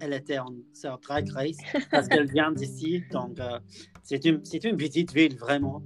elle 0.00 0.14
était 0.14 0.38
en, 0.38 0.52
sur 0.72 0.98
Drag 0.98 1.28
Race 1.30 1.58
parce 1.92 2.08
qu'elle 2.08 2.30
vient 2.32 2.50
d'ici. 2.50 3.04
Donc 3.12 3.38
euh, 3.38 3.60
c'est 4.02 4.24
une, 4.24 4.42
une 4.64 4.76
petite 4.76 5.12
ville 5.12 5.36
vraiment. 5.36 5.82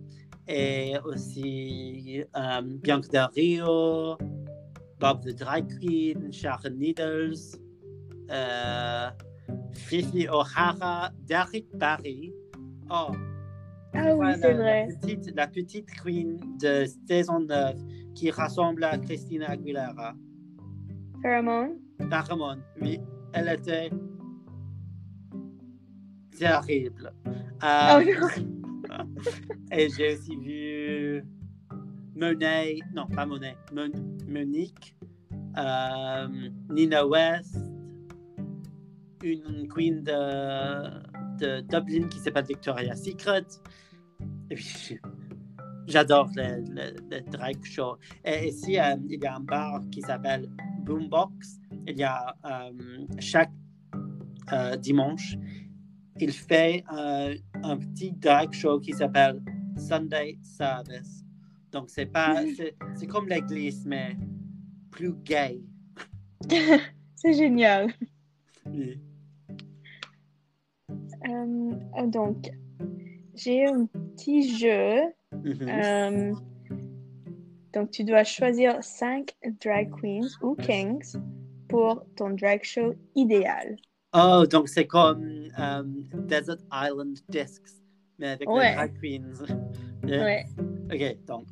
Et 0.48 0.94
aussi 1.04 2.22
Bianca 2.82 3.08
Del 3.10 3.28
Rio, 3.34 4.16
Bob 4.98 5.22
the 5.24 5.34
Drag 5.36 5.68
Queen, 5.78 6.32
Sharon 6.32 6.76
Needles. 6.76 7.58
Euh, 8.30 9.10
Fifi 9.72 10.26
O'Hara, 10.28 11.10
Derek 11.26 11.66
Barry. 11.74 12.32
Oh, 12.90 13.12
Ah 13.94 14.14
oui, 14.14 14.26
c'est 14.40 14.52
vrai. 14.54 14.88
La 14.88 14.96
petite, 14.96 15.32
la 15.36 15.46
petite 15.46 15.90
queen 16.02 16.38
de 16.60 16.84
saison 17.08 17.40
9 17.40 17.76
qui 18.14 18.30
ressemble 18.30 18.84
à 18.84 18.98
Christina 18.98 19.50
Aguilera. 19.50 20.14
Pheromone? 21.22 21.78
Paramount, 22.10 22.58
oui, 22.80 23.00
elle 23.32 23.48
était 23.48 23.90
terrible. 26.38 27.12
Oh 27.26 27.30
Euh, 27.64 28.04
non. 28.88 29.06
et 29.72 29.88
j'ai 29.88 30.14
aussi 30.14 30.36
vu 30.36 31.24
Monet, 32.16 32.78
non 32.94 33.06
pas 33.06 33.26
Monet, 33.26 33.56
Mon- 33.72 33.92
Monique, 34.26 34.96
euh, 35.58 36.28
Nina 36.70 37.06
West, 37.06 37.58
une 39.22 39.68
queen 39.68 40.02
de, 40.02 41.60
Dublin 41.68 42.08
qui 42.08 42.18
s'appelle 42.18 42.46
Victoria's 42.46 43.02
Secret. 43.04 43.44
J'adore 45.86 46.30
le, 46.34 46.64
le, 46.70 46.96
le 47.10 47.20
drag 47.30 47.62
show. 47.62 47.98
Et 48.24 48.48
ici, 48.48 48.78
euh, 48.78 48.96
il 49.08 49.22
y 49.22 49.26
a 49.26 49.36
un 49.36 49.40
bar 49.40 49.82
qui 49.92 50.00
s'appelle 50.00 50.48
Boombox. 50.84 51.60
Il 51.86 51.98
y 51.98 52.02
a 52.02 52.34
euh, 52.46 52.72
chaque 53.18 53.52
dimanche, 54.80 55.36
il 56.20 56.32
fait 56.32 56.84
un 56.88 57.76
petit 57.76 58.12
drag 58.12 58.52
show 58.52 58.78
qui 58.78 58.92
s'appelle 58.92 59.42
Sunday 59.76 60.38
Service. 60.40 61.25
Donc, 61.72 61.90
c'est 61.90 62.06
pas, 62.06 62.42
c'est, 62.94 63.06
comme 63.06 63.28
l'église, 63.28 63.84
mais 63.86 64.16
plus 64.90 65.12
gay. 65.24 65.60
c'est 67.16 67.32
génial. 67.34 67.92
Oui. 68.66 69.00
Euh, 71.28 72.06
donc, 72.06 72.50
j'ai 73.34 73.66
un 73.66 73.86
petit 73.86 74.56
jeu. 74.58 75.00
Mhm. 75.32 75.68
Euh, 75.68 76.34
donc, 77.72 77.90
tu 77.90 78.04
dois 78.04 78.24
choisir 78.24 78.82
cinq 78.82 79.36
drag 79.62 79.90
queens 80.00 80.28
ou 80.42 80.54
kings 80.54 81.16
pour 81.68 82.04
ton 82.16 82.30
drag 82.30 82.62
show 82.62 82.94
idéal. 83.14 83.76
Oh, 84.14 84.46
donc 84.48 84.68
c'est 84.68 84.86
comme 84.86 85.48
euh, 85.58 85.82
Desert 86.26 86.58
Island 86.72 87.18
Discs, 87.28 87.82
mais 88.18 88.28
avec 88.28 88.48
Ouais. 88.48 88.70
les 88.70 88.74
drag 88.74 89.00
queens. 89.00 89.46
Yeah. 90.06 90.24
Ouais. 90.24 90.46
Ok, 90.90 91.26
donc, 91.26 91.48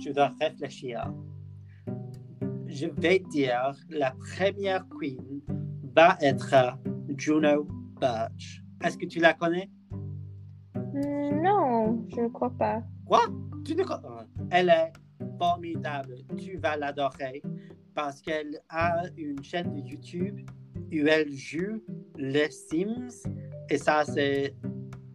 je 0.00 0.10
dois 0.10 0.32
réfléchir. 0.40 1.12
Je 2.66 2.86
vais 2.86 3.18
dire 3.18 3.74
la 3.90 4.12
première 4.12 4.86
queen 4.88 5.42
va 5.94 6.16
être 6.20 6.78
Juno 7.16 7.66
Birch. 8.00 8.62
Est-ce 8.84 8.96
que 8.96 9.06
tu 9.06 9.18
la 9.18 9.34
connais? 9.34 9.70
Non, 10.94 12.06
je 12.08 12.20
ne 12.20 12.28
crois 12.28 12.52
pas. 12.58 12.82
Quoi? 13.06 13.22
Tu 13.64 13.74
ne 13.74 13.84
connais 13.84 14.26
Elle 14.50 14.70
est 14.70 14.92
formidable. 15.38 16.16
Tu 16.36 16.56
vas 16.56 16.76
l'adorer 16.76 17.42
parce 17.94 18.20
qu'elle 18.22 18.60
a 18.68 19.02
une 19.16 19.42
chaîne 19.42 19.74
de 19.74 19.80
YouTube 19.80 20.40
où 20.76 21.06
elle 21.06 21.30
joue 21.32 21.82
les 22.16 22.50
Sims. 22.50 23.28
Et 23.68 23.78
ça, 23.78 24.04
c'est. 24.04 24.54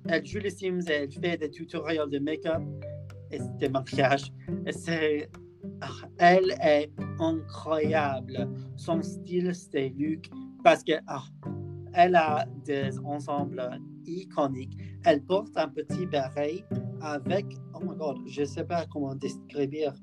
Elle 0.07 0.25
joue 0.25 0.39
les 0.39 0.51
Sims 0.51 0.81
et 0.87 0.93
elle 0.93 1.11
fait 1.11 1.37
des 1.37 1.49
tutoriels 1.49 2.09
de 2.09 2.19
make-up 2.19 2.61
de 3.31 3.67
maquillage. 3.67 4.31
Et 4.65 4.71
c'est. 4.71 5.29
ah, 5.81 5.87
Elle 6.17 6.51
est 6.61 6.91
incroyable. 7.19 8.47
Son 8.75 9.01
style, 9.01 9.53
c'est 9.53 9.89
Luc 9.89 10.29
parce 10.63 10.83
que. 10.83 10.93
ah, 11.07 11.23
elle 11.93 12.15
a 12.15 12.45
des 12.65 12.97
ensembles 12.99 13.79
iconiques. 14.05 14.77
Elle 15.05 15.21
porte 15.23 15.55
un 15.55 15.69
petit 15.69 16.05
béret 16.05 16.63
avec. 17.01 17.45
Oh 17.73 17.79
my 17.81 17.95
god, 17.97 18.17
je 18.27 18.41
ne 18.41 18.45
sais 18.45 18.63
pas 18.65 18.85
comment 18.87 19.15
décrire. 19.15 19.93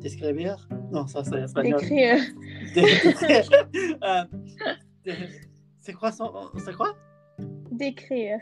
Décrire 0.00 0.68
Non, 0.92 1.06
ça 1.08 1.24
c'est 1.24 1.40
espagnol. 1.42 1.80
D'écrire. 1.80 2.22
Dé- 2.74 2.84
Euh, 4.02 4.24
c'est 5.80 5.94
quoi 5.94 6.12
son. 6.12 6.30
C'est 6.64 6.74
quoi? 6.74 6.94
D'écrire. 7.72 8.38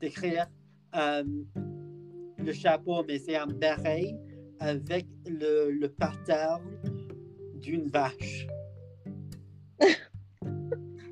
Décrire. 0.00 0.46
Euh, 0.94 1.24
le 2.46 2.52
chapeau, 2.52 3.04
mais 3.06 3.18
c'est 3.18 3.36
un 3.36 3.48
béret 3.48 4.14
avec 4.60 5.06
le, 5.26 5.70
le 5.70 5.88
pattern 5.88 6.62
d'une 7.60 7.88
vache. 7.88 8.46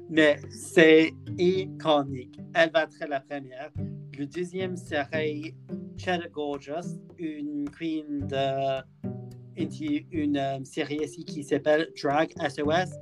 mais 0.08 0.38
c'est 0.48 1.12
iconique. 1.36 2.40
Elle 2.54 2.70
va 2.70 2.84
être 2.84 3.08
la 3.08 3.20
première. 3.20 3.72
Le 4.16 4.26
deuxième 4.26 4.76
serait 4.76 5.54
Cheddar 5.96 6.30
Gorgeous, 6.30 7.00
une 7.18 7.68
queen 7.76 8.28
de 8.28 8.80
une, 9.56 9.70
une, 10.12 10.36
euh, 10.36 10.64
série 10.64 11.00
ici 11.02 11.24
qui 11.24 11.42
s'appelle 11.42 11.88
Drag 12.00 12.32
SOS. 12.48 12.92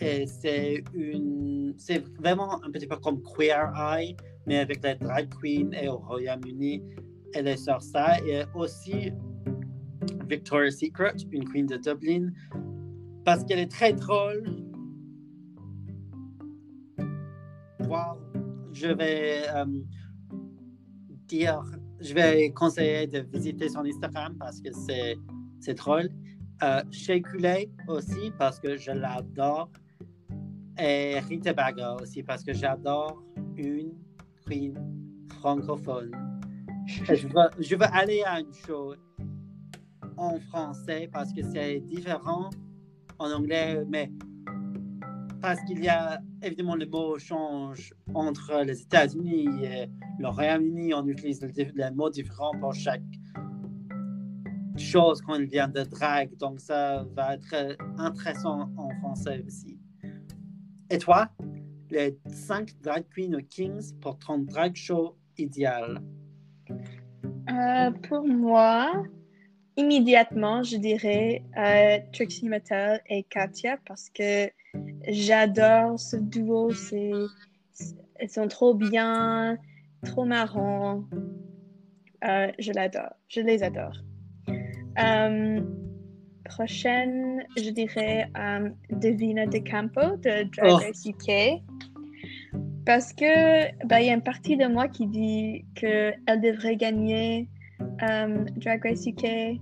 Et 0.00 0.26
c'est 0.26 0.84
une, 0.94 1.74
c'est 1.78 2.04
vraiment 2.18 2.62
un 2.62 2.70
petit 2.70 2.86
peu 2.86 2.96
comme 2.96 3.22
Queer 3.22 3.72
Eye, 3.76 4.14
mais 4.46 4.58
avec 4.58 4.82
la 4.82 4.94
drag 4.94 5.28
queen 5.40 5.74
et 5.74 5.88
au 5.88 5.96
Royaume-Uni. 5.96 6.82
Elle 7.34 7.48
est 7.48 7.56
sur 7.56 7.80
ça. 7.82 8.18
Et 8.26 8.44
aussi 8.54 9.12
Victoria's 10.28 10.78
Secret, 10.78 11.14
une 11.30 11.44
queen 11.48 11.66
de 11.66 11.76
Dublin, 11.76 12.30
parce 13.24 13.44
qu'elle 13.44 13.58
est 13.58 13.70
très 13.70 13.92
drôle. 13.92 14.44
Wow. 17.80 18.18
Je 18.72 18.88
vais 18.88 19.42
euh, 19.48 19.64
dire, 21.26 21.62
je 22.00 22.14
vais 22.14 22.50
conseiller 22.52 23.06
de 23.06 23.20
visiter 23.20 23.68
son 23.68 23.84
Instagram 23.84 24.36
parce 24.38 24.60
que 24.60 24.70
c'est, 24.72 25.74
drôle. 25.74 26.10
Euh, 26.62 26.82
Shea 26.90 27.20
aussi 27.88 28.32
parce 28.38 28.58
que 28.60 28.76
je 28.76 28.90
l'adore. 28.92 29.70
Et 30.78 31.18
Rita 31.20 31.52
Baga 31.52 31.96
aussi 32.00 32.22
parce 32.22 32.44
que 32.44 32.52
j'adore 32.52 33.22
une 33.56 33.92
queen 34.46 34.74
francophone. 35.40 36.27
Je 37.58 37.76
veux, 37.76 37.84
aller 37.92 38.22
à 38.24 38.40
une 38.40 38.54
show 38.54 38.94
en 40.16 40.40
français 40.40 41.08
parce 41.12 41.30
que 41.34 41.42
c'est 41.42 41.80
différent 41.80 42.48
en 43.18 43.30
anglais, 43.30 43.84
mais 43.86 44.10
parce 45.42 45.60
qu'il 45.64 45.84
y 45.84 45.88
a 45.88 46.18
évidemment 46.42 46.76
le 46.76 46.86
mot 46.86 47.18
change 47.18 47.92
entre 48.14 48.64
les 48.64 48.80
États-Unis 48.80 49.48
et 49.62 49.90
le 50.18 50.28
Royaume-Uni, 50.28 50.94
on 50.94 51.06
utilise 51.06 51.42
le, 51.42 51.50
le 51.74 51.94
mot 51.94 52.08
différent 52.08 52.52
pour 52.58 52.72
chaque 52.72 53.02
chose 54.78 55.20
qu'on 55.20 55.44
vient 55.44 55.68
de 55.68 55.82
drag, 55.82 56.34
donc 56.38 56.58
ça 56.58 57.04
va 57.14 57.34
être 57.34 57.76
intéressant 57.98 58.70
en 58.78 58.88
français 59.00 59.44
aussi. 59.46 59.78
Et 60.88 60.96
toi, 60.96 61.28
les 61.90 62.18
cinq 62.32 62.72
drag 62.80 63.04
queens 63.14 63.34
ou 63.34 63.42
kings 63.42 63.92
pour 64.00 64.18
ton 64.18 64.38
drag 64.38 64.74
show 64.74 65.18
idéal? 65.36 66.02
Euh, 66.70 67.90
pour 68.08 68.26
moi, 68.26 69.04
immédiatement, 69.76 70.62
je 70.62 70.76
dirais 70.76 71.42
euh, 71.56 71.98
Trixie 72.12 72.48
Mattel 72.48 73.00
et 73.08 73.22
Katia 73.24 73.78
parce 73.86 74.10
que 74.10 74.50
j'adore 75.08 75.98
ce 75.98 76.16
duo. 76.16 76.72
C'est, 76.72 77.12
elles 78.16 78.30
sont 78.30 78.48
trop 78.48 78.74
bien, 78.74 79.56
trop 80.04 80.24
marrants. 80.24 81.04
Euh, 82.24 82.50
je 82.58 82.72
l'adore. 82.72 83.14
Je 83.28 83.40
les 83.40 83.62
adore. 83.62 83.96
Euh, 84.98 85.60
prochaine, 86.44 87.44
je 87.56 87.70
dirais 87.70 88.28
euh, 88.36 88.70
Davina 88.90 89.46
De 89.46 89.58
Campo 89.58 90.16
de 90.16 90.44
Drag 90.56 90.70
Oh. 90.70 90.76
Race 90.76 91.06
UK. 91.06 91.62
Parce 92.88 93.12
que 93.12 93.84
ben, 93.86 93.98
il 93.98 94.06
y 94.06 94.08
a 94.08 94.14
une 94.14 94.22
partie 94.22 94.56
de 94.56 94.66
moi 94.66 94.88
qui 94.88 95.06
dit 95.06 95.66
qu'elle 95.74 96.40
devrait 96.40 96.76
gagner 96.76 97.46
euh, 98.02 98.46
Drag 98.56 98.82
Race 98.82 99.04
UK. 99.06 99.60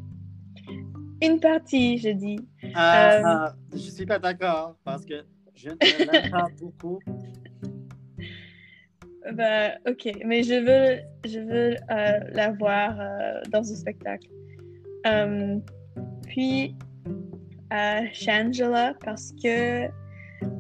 Une 1.21 1.41
partie, 1.41 1.99
je 1.99 2.11
dis. 2.11 2.39
Ah, 2.73 3.15
Euh, 3.17 3.23
ah, 3.25 3.55
je 3.73 3.79
suis 3.79 4.07
pas 4.07 4.21
d'accord 4.21 4.77
parce 4.85 5.05
que 5.05 5.25
je 5.57 5.71
ne 5.71 6.13
l'aime 6.13 6.31
pas 6.31 6.47
beaucoup. 6.61 7.01
bah, 9.33 9.73
ok, 9.89 10.09
mais 10.25 10.45
je 10.45 10.55
veux, 10.55 11.01
je 11.29 11.41
veux 11.41 11.75
euh, 11.91 12.21
la 12.31 12.53
voir 12.53 12.95
euh, 13.01 13.41
dans 13.51 13.59
un 13.59 13.75
spectacle. 13.75 14.29
Euh, 15.09 15.59
puis, 16.29 16.77
à 17.71 18.07
Shangela, 18.13 18.95
parce 19.05 19.33
que 19.43 19.87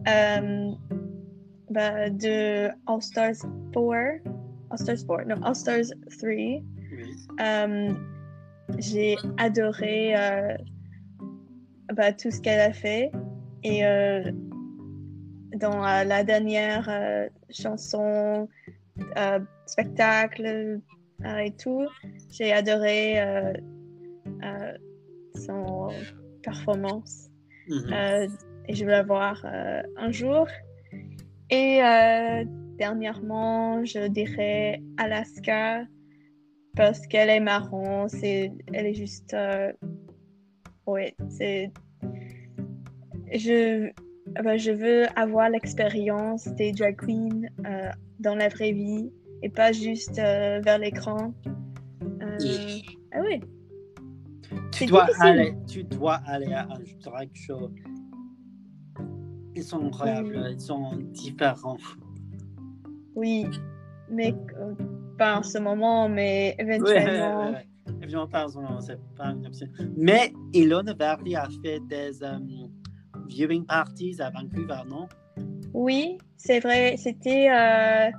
euh, 0.09 0.73
bah, 1.71 2.11
de 2.11 2.69
All 2.87 3.03
Stars 3.03 3.43
4, 3.73 4.21
All 4.71 4.79
Stars 4.79 5.05
4, 5.07 5.27
non, 5.27 5.43
All 5.43 5.55
Stars 5.55 5.91
3, 6.19 6.29
Oui. 6.29 6.65
euh, 7.41 7.93
j'ai 8.79 9.17
adoré 9.39 10.17
euh, 10.17 10.57
bah, 11.95 12.13
tout 12.13 12.31
ce 12.31 12.41
qu'elle 12.41 12.61
a 12.61 12.73
fait. 12.73 13.11
Et 13.63 13.85
euh, 13.85 14.31
dans 15.57 15.81
la 15.81 16.23
dernière 16.23 16.89
chanson, 17.51 18.49
spectacle 19.67 20.81
et 21.25 21.51
tout, 21.53 21.87
j'ai 22.31 22.53
adoré 22.53 23.17
son 25.35 25.89
performance. 26.43 27.29
Mhm. 27.69 28.29
Et 28.69 28.75
je 28.75 28.85
veux 28.85 28.91
la 28.91 29.03
voir 29.03 29.45
un 29.97 30.13
jour. 30.13 30.47
Et 31.51 31.83
euh, 31.83 32.45
dernièrement, 32.79 33.85
je 33.85 34.09
dirais 34.09 34.81
Alaska 34.97 35.85
parce 36.77 37.07
qu'elle 37.07 37.31
est 37.31 37.41
marron. 37.41 38.09
C'est, 38.09 38.53
elle 38.73 38.87
est 38.87 38.95
juste. 38.95 39.35
euh, 39.35 39.73
ouais, 40.87 41.15
c'est. 41.29 41.73
Je, 43.33 43.91
ben, 44.43 44.57
je 44.57 44.71
veux 44.71 45.07
avoir 45.19 45.51
l'expérience 45.51 46.47
des 46.55 46.73
drag 46.73 46.97
queens 46.97 47.49
euh, 47.67 47.91
dans 48.21 48.35
la 48.35 48.49
vraie 48.49 48.73
vie 48.73 49.11
et 49.43 49.49
pas 49.49 49.73
juste 49.73 50.19
euh, 50.19 50.61
vers 50.65 50.79
l'écran. 50.79 51.33
Oui. 52.41 52.85
ah 53.13 53.21
oui. 53.23 53.41
Tu 54.73 54.87
dois, 54.87 55.07
difficile. 55.07 55.27
aller, 55.27 55.55
tu 55.67 55.85
dois 55.85 56.21
aller 56.27 56.53
à 56.53 56.63
un 56.65 56.81
drag 57.03 57.31
show. 57.35 57.71
Ils 59.57 59.65
sont 59.65 59.87
incroyables, 59.87 60.37
Oui. 60.37 60.53
ils 60.53 60.61
sont 60.61 60.97
différents. 61.13 61.79
Oui, 63.15 63.47
mais 64.11 64.35
euh, 64.61 64.75
pas 65.17 65.39
en 65.39 65.43
ce 65.43 65.59
moment, 65.59 66.11
mais 66.11 66.55
Oui, 66.59 66.65
éventuellement. 66.67 67.55
Évidemment, 68.03 68.29
pas 68.29 68.45
en 68.45 68.49
ce 68.49 68.59
moment, 68.59 68.81
c'est 68.83 69.01
pas 69.17 69.29
une 69.29 69.47
option. 69.47 69.67
Mais 69.97 70.35
Ilona 70.53 70.93
Verdi 70.93 71.35
a 71.35 71.49
fait 71.63 71.81
des 71.89 72.23
euh, 72.23 72.39
viewing 73.29 73.65
parties 73.65 74.21
à 74.21 74.29
Vancouver, 74.29 74.83
non? 74.87 75.09
Oui, 75.73 76.19
c'est 76.37 76.61
vrai. 76.61 76.97
C'était 76.99 77.49
euh, 77.49 78.11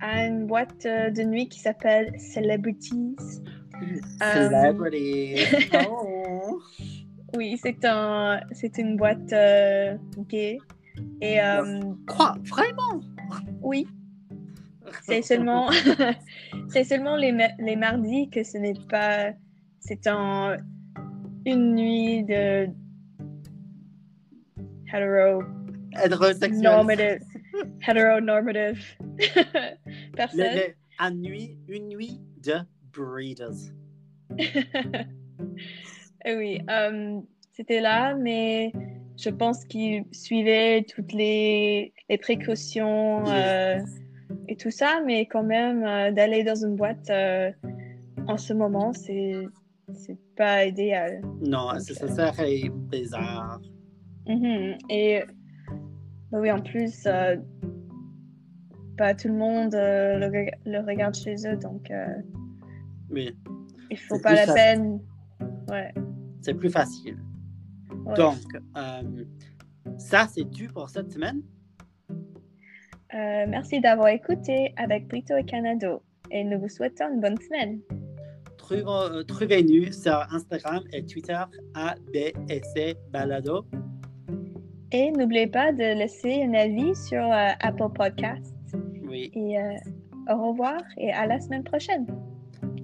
à 0.00 0.26
une 0.26 0.46
boîte 0.46 0.84
de 0.84 1.22
nuit 1.22 1.50
qui 1.50 1.60
s'appelle 1.60 2.18
Celebrities. 2.18 3.16
Celebrity. 4.18 5.44
oh. 5.90 6.60
Oui, 7.36 7.58
c'est 7.62 7.84
un, 7.84 8.40
c'est 8.52 8.78
une 8.78 8.96
boîte 8.96 9.32
euh, 9.32 9.96
gay. 10.28 10.58
Et 11.20 11.40
euh, 11.40 11.80
Quoi? 12.06 12.34
Vraiment? 12.44 13.00
oui, 13.62 13.86
c'est 15.02 15.22
seulement, 15.22 15.70
c'est 16.68 16.84
seulement 16.84 17.16
les, 17.16 17.32
les 17.58 17.76
mardis 17.76 18.28
que 18.28 18.42
ce 18.44 18.58
n'est 18.58 18.74
pas. 18.90 19.32
C'est 19.80 20.06
en 20.06 20.56
une 21.46 21.74
nuit 21.74 22.24
de 22.24 22.68
hetero 24.92 25.42
normative, 26.52 27.20
heteronormative 27.88 28.84
Le, 29.00 30.16
personne. 30.16 30.38
le- 30.38 30.74
une 31.00 31.20
nuit, 31.22 31.58
une 31.68 31.88
nuit 31.88 32.20
de 32.44 32.54
breeders. 32.92 33.72
Eh 36.24 36.36
oui, 36.36 36.60
euh, 36.70 37.20
c'était 37.52 37.80
là, 37.80 38.14
mais 38.14 38.72
je 39.16 39.28
pense 39.30 39.64
qu'il 39.64 40.04
suivait 40.12 40.84
toutes 40.84 41.12
les, 41.12 41.92
les 42.08 42.18
précautions 42.18 43.24
euh, 43.28 43.78
et 44.48 44.56
tout 44.56 44.70
ça, 44.70 45.00
mais 45.04 45.26
quand 45.26 45.42
même, 45.42 45.84
euh, 45.84 46.10
d'aller 46.12 46.44
dans 46.44 46.54
une 46.54 46.76
boîte 46.76 47.10
en 48.28 48.36
ce 48.36 48.52
moment, 48.52 48.92
c'est 48.92 49.48
c'est 49.94 50.16
pas 50.36 50.64
idéal. 50.64 51.22
Non, 51.42 51.72
Donc, 51.72 51.80
ça, 51.80 52.06
ça 52.08 52.32
serait 52.32 52.68
bizarre. 52.90 53.60
Mhm. 54.26 54.78
Et 54.88 55.22
bah 56.30 56.38
oui, 56.40 56.50
en 56.52 56.60
plus, 56.62 57.06
pas 58.96 59.14
tout 59.14 59.28
le 59.28 59.34
monde 59.34 59.74
euh, 59.74 60.18
le, 60.18 60.26
reg- 60.26 60.54
le 60.64 60.78
regarde 60.86 61.14
chez 61.14 61.34
eux, 61.46 61.56
donc 61.56 61.90
euh, 61.90 62.06
Oui, 63.10 63.36
il 63.90 63.98
faut 63.98 64.16
C'est 64.16 64.22
pas 64.22 64.34
la 64.34 64.46
ça. 64.46 64.54
peine. 64.54 65.00
Ouais. 65.68 65.92
C'est 66.42 66.54
plus 66.54 66.70
facile. 66.70 67.18
ouais. 68.04 68.14
Donc, 68.14 68.38
euh, 68.76 69.24
ça, 69.98 70.26
c'est 70.28 70.50
tout 70.50 70.72
pour 70.72 70.88
cette 70.88 71.12
semaine. 71.12 71.42
Euh, 73.14 73.44
merci 73.46 73.80
d'avoir 73.80 74.08
écouté 74.08 74.72
avec 74.76 75.06
Brito 75.08 75.36
et 75.36 75.44
Canado 75.44 76.02
et 76.30 76.44
nous 76.44 76.58
vous 76.58 76.68
souhaitons 76.68 77.12
une 77.12 77.20
bonne 77.20 77.38
semaine. 77.38 77.80
Euh, 78.70 79.22
Trouvez-nous 79.24 79.92
sur 79.92 80.16
Instagram 80.30 80.82
et 80.94 81.04
Twitter 81.04 81.38
à 81.74 81.94
BSC 82.12 82.96
Balado. 83.10 83.66
Et 84.92 85.10
n'oubliez 85.10 85.46
pas 85.46 85.72
de 85.72 85.98
laisser 85.98 86.42
un 86.44 86.54
avis 86.54 86.94
sur 86.94 87.22
euh, 87.22 87.50
Apple 87.60 87.92
Podcasts. 87.94 88.54
Oui. 89.06 89.30
Et 89.34 89.58
au 90.32 90.52
revoir 90.52 90.80
et 90.96 91.12
à 91.12 91.26
la 91.26 91.38
semaine 91.38 91.64
prochaine. 91.64 92.06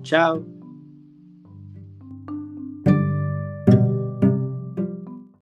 Ciao. 0.03 0.58